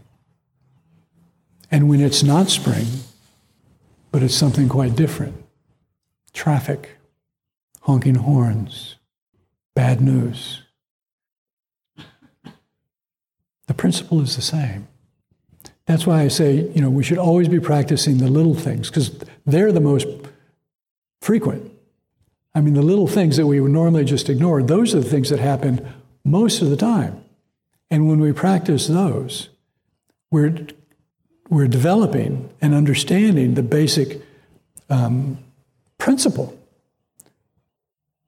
And 1.72 1.90
when 1.90 2.00
it's 2.00 2.24
not 2.24 2.50
spring, 2.50 2.86
but 4.12 4.24
it's 4.24 4.36
something 4.36 4.70
quite 4.70 4.96
different 4.96 5.44
traffic, 6.34 6.98
honking 7.82 8.16
horns, 8.16 8.96
bad 9.74 10.00
news. 10.00 10.62
The 13.66 13.74
principle 13.74 14.22
is 14.22 14.36
the 14.36 14.42
same. 14.42 14.88
That's 15.88 16.06
why 16.06 16.22
I 16.22 16.28
say, 16.28 16.54
you 16.54 16.82
know, 16.82 16.90
we 16.90 17.04
should 17.04 17.18
always 17.18 17.48
be 17.48 17.60
practicing 17.60 18.18
the 18.18 18.28
little 18.28 18.54
things 18.54 18.90
because 18.90 19.18
they're 19.46 19.72
the 19.72 19.80
most 19.80 20.08
frequent. 21.22 21.72
I 22.58 22.62
mean, 22.62 22.74
the 22.74 22.82
little 22.82 23.06
things 23.06 23.38
that 23.38 23.46
we 23.46 23.62
would 23.62 23.72
normally 23.72 24.04
just 24.04 24.30
ignore, 24.30 24.64
those 24.64 24.96
are 24.96 25.00
the 25.00 25.08
things 25.08 25.30
that 25.30 25.38
happen 25.38 25.88
most 26.26 26.64
of 26.64 26.72
the 26.72 26.76
time. 26.76 27.24
And 27.92 28.10
when 28.10 28.20
we 28.20 28.34
practice 28.34 28.88
those, 28.88 29.50
we're, 30.32 30.66
we're 31.50 31.68
developing 31.68 32.50
and 32.60 32.74
understanding 32.74 33.54
the 33.54 33.62
basic 33.62 34.24
um, 34.90 35.38
principle 36.00 36.58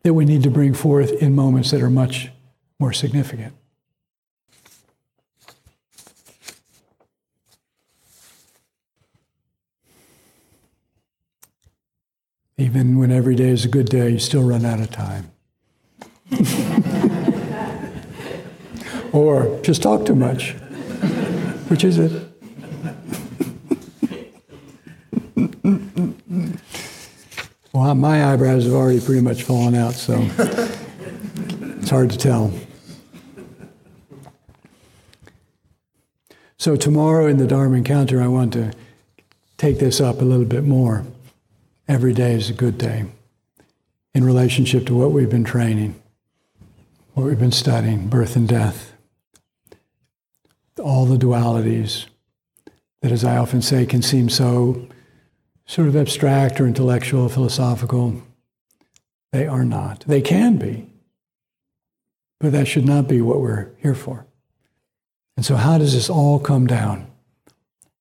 that 0.04 0.14
we 0.14 0.26
need 0.26 0.44
to 0.44 0.52
bring 0.52 0.76
forth 0.76 1.10
in 1.10 1.34
moments 1.34 1.72
that 1.72 1.82
are 1.82 1.90
much 1.90 2.30
more 2.78 2.94
significant. 2.94 3.56
Even 12.60 13.00
when 13.00 13.10
every 13.10 13.36
day 13.36 13.52
is 13.52 13.64
a 13.64 13.70
good 13.70 13.88
day, 13.88 14.10
you 14.10 14.20
still 14.20 14.44
run 14.44 14.66
out 14.66 14.82
of 14.82 14.92
time. 14.92 15.32
or 19.14 19.58
just 19.62 19.82
talk 19.82 20.06
too 20.06 20.14
much. 20.14 20.52
Which 21.70 21.86
is 21.86 21.98
it? 21.98 22.12
well, 27.72 27.96
my 27.96 28.34
eyebrows 28.34 28.66
have 28.66 28.74
already 28.74 29.00
pretty 29.00 29.22
much 29.22 29.44
fallen 29.44 29.74
out, 29.74 29.94
so 29.94 30.20
it's 31.80 31.90
hard 31.90 32.10
to 32.10 32.18
tell. 32.18 32.52
So, 36.58 36.76
tomorrow 36.76 37.26
in 37.28 37.38
the 37.38 37.48
Dharma 37.48 37.78
encounter, 37.78 38.22
I 38.22 38.28
want 38.28 38.52
to 38.52 38.74
take 39.56 39.80
this 39.80 40.02
up 40.02 40.20
a 40.20 40.26
little 40.26 40.44
bit 40.44 40.66
more 40.66 41.06
every 41.90 42.14
day 42.14 42.34
is 42.34 42.52
a 42.52 42.54
good 42.54 42.78
day 42.78 43.04
in 44.14 44.24
relationship 44.24 44.86
to 44.86 44.94
what 44.94 45.12
we've 45.12 45.30
been 45.30 45.44
training, 45.44 46.00
what 47.16 47.26
we've 47.26 47.40
been 47.40 47.52
studying, 47.52 48.08
birth 48.08 48.36
and 48.36 48.48
death, 48.48 48.94
all 50.80 51.06
the 51.06 51.18
dualities 51.18 52.06
that, 53.02 53.12
as 53.12 53.26
I 53.26 53.38
often 53.38 53.64
say, 53.64 53.88
can 53.88 54.04
seem 54.04 54.30
so 54.30 54.88
sort 55.66 55.88
of 55.88 55.96
abstract 55.96 56.62
or 56.62 56.68
intellectual, 56.68 57.24
or 57.24 57.30
philosophical. 57.30 58.22
They 59.34 59.48
are 59.48 59.66
not. 59.66 60.06
They 60.08 60.22
can 60.22 60.58
be, 60.58 60.90
but 62.40 62.52
that 62.52 62.68
should 62.68 62.86
not 62.86 63.08
be 63.08 63.20
what 63.20 63.42
we're 63.42 63.70
here 63.80 63.96
for. 63.96 64.28
And 65.36 65.46
so, 65.46 65.56
how 65.56 65.80
does 65.80 65.94
this 65.94 66.10
all 66.10 66.40
come 66.40 66.68
down 66.68 67.08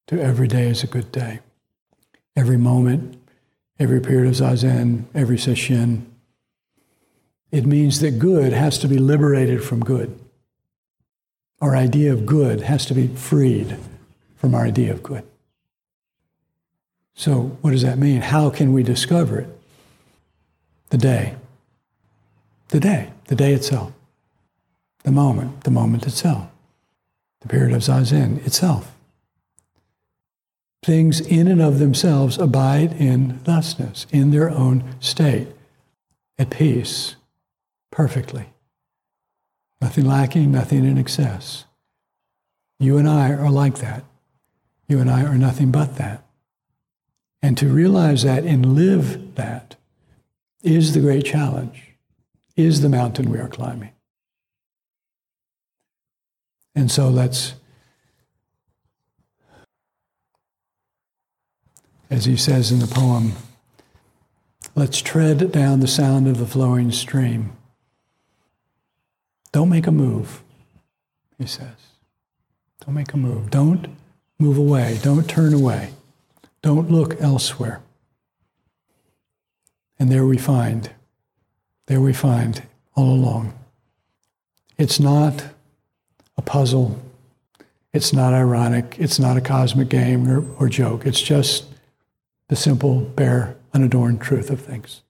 to 0.09 0.21
every 0.21 0.47
day 0.47 0.69
is 0.69 0.83
a 0.83 0.87
good 0.87 1.11
day? 1.11 1.41
Every 2.37 2.57
moment 2.57 3.18
every 3.79 4.01
period 4.01 4.29
of 4.29 4.35
zazen, 4.35 5.05
every 5.15 5.37
sesshin. 5.37 6.05
It 7.51 7.65
means 7.65 8.01
that 8.01 8.19
good 8.19 8.53
has 8.53 8.79
to 8.81 8.89
be 8.89 8.99
liberated 8.99 9.63
from 9.63 9.81
good. 9.81 10.19
Our 11.61 11.75
idea 11.75 12.13
of 12.13 12.27
good 12.27 12.63
has 12.63 12.87
to 12.87 12.95
be 12.95 13.09
freed 13.09 13.77
from 14.37 14.55
our 14.55 14.65
idea 14.65 14.93
of 14.93 15.03
good. 15.03 15.25
So, 17.15 17.57
what 17.63 17.73
does 17.73 17.83
that 17.83 17.99
mean? 17.99 18.21
How 18.21 18.49
can 18.49 18.73
we 18.73 18.85
discover 18.85 19.41
it? 19.41 19.61
The 20.91 20.99
day. 20.99 21.35
The 22.69 22.79
day. 22.79 23.11
The 23.27 23.35
day 23.35 23.55
itself. 23.55 23.93
The 25.03 25.11
moment. 25.11 25.65
The 25.65 25.71
moment 25.71 26.07
itself. 26.07 26.49
The 27.41 27.49
period 27.49 27.75
of 27.75 27.83
zazen 27.83 28.45
itself 28.47 28.93
things 30.83 31.21
in 31.21 31.49
and 31.49 31.61
of 31.61 31.79
themselves 31.79 32.39
abide 32.39 32.93
in 32.93 33.39
thusness, 33.41 34.07
in 34.11 34.31
their 34.31 34.51
own 34.51 34.85
state, 35.01 35.49
at 36.39 36.51
peace, 36.51 37.17
perfectly. 37.91 38.47
Nothing 39.81 40.07
lacking, 40.07 40.51
nothing 40.51 40.85
in 40.85 40.99
excess. 40.99 41.65
You 42.79 42.97
and 42.97 43.09
I 43.09 43.33
are 43.33 43.51
like 43.51 43.79
that. 43.79 44.05
You 44.89 45.01
and 45.01 45.11
I 45.11 45.25
are 45.25 45.37
nothing 45.37 45.71
but 45.71 45.97
that. 45.97 46.25
And 47.43 47.57
to 47.59 47.69
realize 47.69 48.23
that 48.23 48.45
and 48.45 48.75
live 48.75 49.35
that 49.37 49.77
is 50.63 50.95
the 50.95 51.01
great 51.01 51.25
challenge, 51.25 51.95
is 52.57 52.81
the 52.81 52.89
mountain 52.89 53.31
we 53.31 53.39
are 53.39 53.49
climbing. 53.49 53.93
And 56.75 56.91
so 56.91 57.09
let's 57.09 57.55
as 62.11 62.25
he 62.25 62.37
says 62.37 62.73
in 62.73 62.79
the 62.79 62.87
poem, 62.87 63.33
let's 64.75 65.01
tread 65.01 65.53
down 65.53 65.81
the 65.81 65.89
sound 65.89 66.27
of 66.27 66.39
the 66.39 66.47
flowing 66.47 66.91
stream. 66.91 67.53
Don't 69.53 69.69
make 69.69 69.87
a 69.87 69.93
move, 69.93 70.43
he 71.39 71.47
says. 71.47 71.77
Don't 72.85 72.95
make 72.95 73.13
a 73.13 73.17
move. 73.17 73.51
Don't 73.51 73.87
move 74.39 74.57
away. 74.57 74.99
Don't 75.03 75.29
turn 75.29 75.53
away. 75.53 75.91
Don't 76.63 76.91
look 76.91 77.21
elsewhere. 77.21 77.81
And 79.99 80.11
there 80.11 80.27
we 80.27 80.39
find, 80.39 80.91
there 81.87 82.01
we 82.01 82.13
find 82.13 82.63
all 82.95 83.15
along, 83.15 83.53
It's 84.77 84.99
not 84.99 85.45
a 86.37 86.43
puzzle. 86.43 87.01
It's 87.93 88.13
not 88.13 88.33
ironic. 88.33 88.97
It's 88.99 89.19
not 89.19 89.37
a 89.37 89.41
cosmic 89.41 89.89
game 89.89 90.29
or, 90.29 90.45
or 90.59 90.69
joke. 90.69 91.07
It's 91.07 91.21
just 91.21 91.65
the 92.49 92.57
simple, 92.57 93.01
bare, 93.01 93.57
unadorned 93.73 94.21
truth 94.21 94.51
of 94.51 94.61
things. 94.61 95.03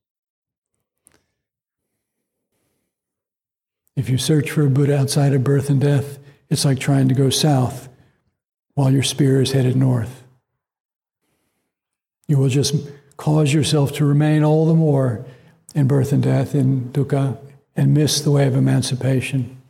If 3.97 4.09
you 4.09 4.19
search 4.19 4.51
for 4.51 4.65
a 4.65 4.71
Buddha 4.71 4.97
outside 4.97 5.33
of 5.33 5.43
birth 5.43 5.71
and 5.71 5.81
death, 5.81 6.19
it's 6.49 6.65
like 6.65 6.79
trying 6.79 7.09
to 7.09 7.15
go 7.15 7.31
south 7.31 7.89
while 8.75 8.93
your 8.93 9.03
spear 9.03 9.43
is 9.43 9.53
headed 9.53 9.75
north. 9.75 10.23
You 12.29 12.39
will 12.39 12.49
just 12.49 12.75
cause 13.17 13.53
yourself 13.53 13.93
to 13.95 14.05
remain 14.05 14.45
all 14.45 14.67
the 14.67 14.75
more 14.75 15.25
in 15.75 15.89
birth 15.89 16.13
and 16.13 16.23
death, 16.23 16.55
in 16.55 16.91
dukkha, 16.91 17.39
and 17.75 17.95
miss 17.95 18.21
the 18.21 18.31
way 18.31 18.47
of 18.47 18.55
emancipation. 18.55 19.61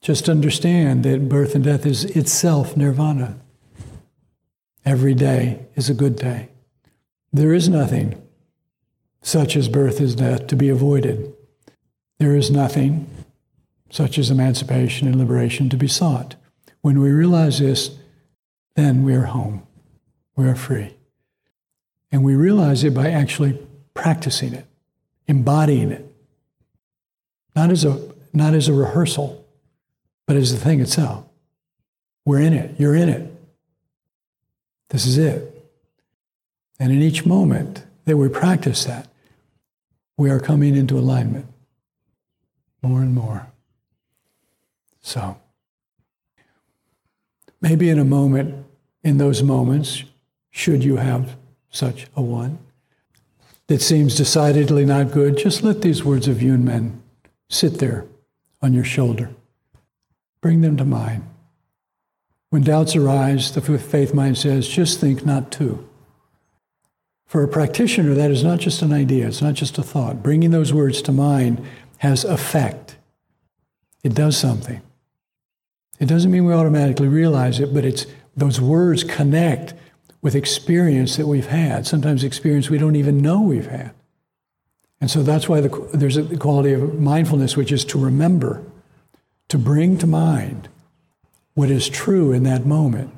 Just 0.00 0.28
understand 0.28 1.02
that 1.04 1.28
birth 1.28 1.54
and 1.54 1.64
death 1.64 1.84
is 1.86 2.04
itself 2.04 2.76
nirvana. 2.76 3.38
Every 4.84 5.14
day 5.14 5.66
is 5.74 5.90
a 5.90 5.94
good 5.94 6.16
day. 6.16 6.50
There 7.36 7.52
is 7.52 7.68
nothing 7.68 8.22
such 9.20 9.56
as 9.56 9.68
birth 9.68 10.00
as 10.00 10.14
death 10.14 10.46
to 10.46 10.56
be 10.56 10.70
avoided. 10.70 11.34
There 12.18 12.34
is 12.34 12.50
nothing 12.50 13.10
such 13.90 14.16
as 14.16 14.30
emancipation 14.30 15.06
and 15.06 15.18
liberation, 15.18 15.68
to 15.68 15.76
be 15.76 15.86
sought. 15.86 16.36
When 16.80 16.98
we 16.98 17.10
realize 17.10 17.58
this, 17.58 17.90
then 18.74 19.04
we 19.04 19.14
are 19.14 19.26
home. 19.26 19.66
We 20.34 20.48
are 20.48 20.56
free. 20.56 20.96
And 22.10 22.24
we 22.24 22.34
realize 22.34 22.84
it 22.84 22.94
by 22.94 23.10
actually 23.10 23.58
practicing 23.92 24.54
it, 24.54 24.66
embodying 25.28 25.90
it. 25.90 26.10
Not 27.54 27.70
as 27.70 27.84
a, 27.84 28.00
not 28.32 28.54
as 28.54 28.66
a 28.68 28.72
rehearsal, 28.72 29.46
but 30.26 30.36
as 30.36 30.52
the 30.52 30.58
thing 30.58 30.80
itself. 30.80 31.26
We're 32.24 32.40
in 32.40 32.54
it. 32.54 32.80
You're 32.80 32.96
in 32.96 33.10
it. 33.10 33.30
This 34.88 35.04
is 35.04 35.18
it. 35.18 35.55
And 36.78 36.92
in 36.92 37.02
each 37.02 37.24
moment 37.24 37.84
that 38.04 38.16
we 38.16 38.28
practice 38.28 38.84
that, 38.84 39.08
we 40.18 40.30
are 40.30 40.40
coming 40.40 40.76
into 40.76 40.98
alignment 40.98 41.46
more 42.82 43.00
and 43.00 43.14
more. 43.14 43.46
So, 45.00 45.38
maybe 47.60 47.90
in 47.90 47.98
a 47.98 48.04
moment, 48.04 48.66
in 49.02 49.18
those 49.18 49.42
moments, 49.42 50.04
should 50.50 50.84
you 50.84 50.96
have 50.96 51.36
such 51.70 52.06
a 52.16 52.22
one 52.22 52.58
that 53.68 53.82
seems 53.82 54.16
decidedly 54.16 54.84
not 54.84 55.12
good, 55.12 55.36
just 55.36 55.62
let 55.62 55.82
these 55.82 56.04
words 56.04 56.28
of 56.28 56.38
Yunmen 56.38 56.98
sit 57.48 57.78
there 57.78 58.06
on 58.62 58.72
your 58.72 58.84
shoulder. 58.84 59.30
Bring 60.40 60.60
them 60.60 60.76
to 60.76 60.84
mind. 60.84 61.24
When 62.50 62.62
doubts 62.62 62.94
arise, 62.94 63.52
the 63.52 63.60
faith 63.60 64.14
mind 64.14 64.38
says, 64.38 64.68
just 64.68 65.00
think 65.00 65.26
not 65.26 65.50
to. 65.52 65.85
For 67.26 67.42
a 67.42 67.48
practitioner, 67.48 68.14
that 68.14 68.30
is 68.30 68.44
not 68.44 68.60
just 68.60 68.82
an 68.82 68.92
idea, 68.92 69.26
it's 69.26 69.42
not 69.42 69.54
just 69.54 69.78
a 69.78 69.82
thought. 69.82 70.22
Bringing 70.22 70.52
those 70.52 70.72
words 70.72 71.02
to 71.02 71.12
mind 71.12 71.64
has 71.98 72.24
effect, 72.24 72.96
it 74.02 74.14
does 74.14 74.36
something. 74.36 74.80
It 75.98 76.06
doesn't 76.06 76.30
mean 76.30 76.44
we 76.44 76.52
automatically 76.52 77.08
realize 77.08 77.58
it, 77.58 77.74
but 77.74 77.84
it's 77.84 78.06
those 78.36 78.60
words 78.60 79.02
connect 79.02 79.74
with 80.20 80.34
experience 80.34 81.16
that 81.16 81.26
we've 81.26 81.46
had, 81.46 81.86
sometimes 81.86 82.22
experience 82.22 82.68
we 82.68 82.78
don't 82.78 82.96
even 82.96 83.18
know 83.18 83.40
we've 83.40 83.70
had. 83.70 83.92
And 85.00 85.10
so 85.10 85.22
that's 85.22 85.48
why 85.48 85.60
the, 85.60 85.88
there's 85.92 86.16
a 86.16 86.36
quality 86.36 86.72
of 86.72 86.98
mindfulness, 87.00 87.56
which 87.56 87.72
is 87.72 87.84
to 87.86 87.98
remember, 87.98 88.62
to 89.48 89.58
bring 89.58 89.98
to 89.98 90.06
mind 90.06 90.68
what 91.54 91.70
is 91.70 91.88
true 91.88 92.32
in 92.32 92.42
that 92.44 92.66
moment. 92.66 93.12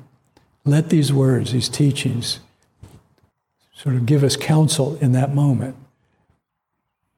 Let 0.65 0.89
these 0.89 1.11
words, 1.11 1.51
these 1.51 1.69
teachings, 1.69 2.39
sort 3.81 3.95
of 3.95 4.05
give 4.05 4.25
us 4.25 4.35
counsel 4.35 4.97
in 4.97 5.13
that 5.13 5.33
moment. 5.33 5.75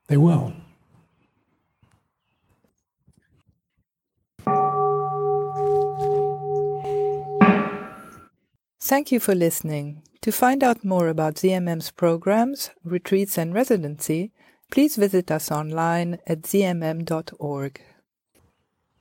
They 0.07 0.17
will. 0.17 0.53
Thank 8.79 9.11
you 9.11 9.19
for 9.19 9.33
listening. 9.33 10.03
To 10.21 10.31
find 10.31 10.63
out 10.63 10.85
more 10.85 11.07
about 11.07 11.35
ZMM's 11.35 11.89
programs, 11.89 12.69
retreats, 12.83 13.39
and 13.39 13.53
residency, 13.55 14.31
please 14.69 14.97
visit 14.97 15.31
us 15.31 15.51
online 15.51 16.19
at 16.27 16.43
zmm.org. 16.43 17.81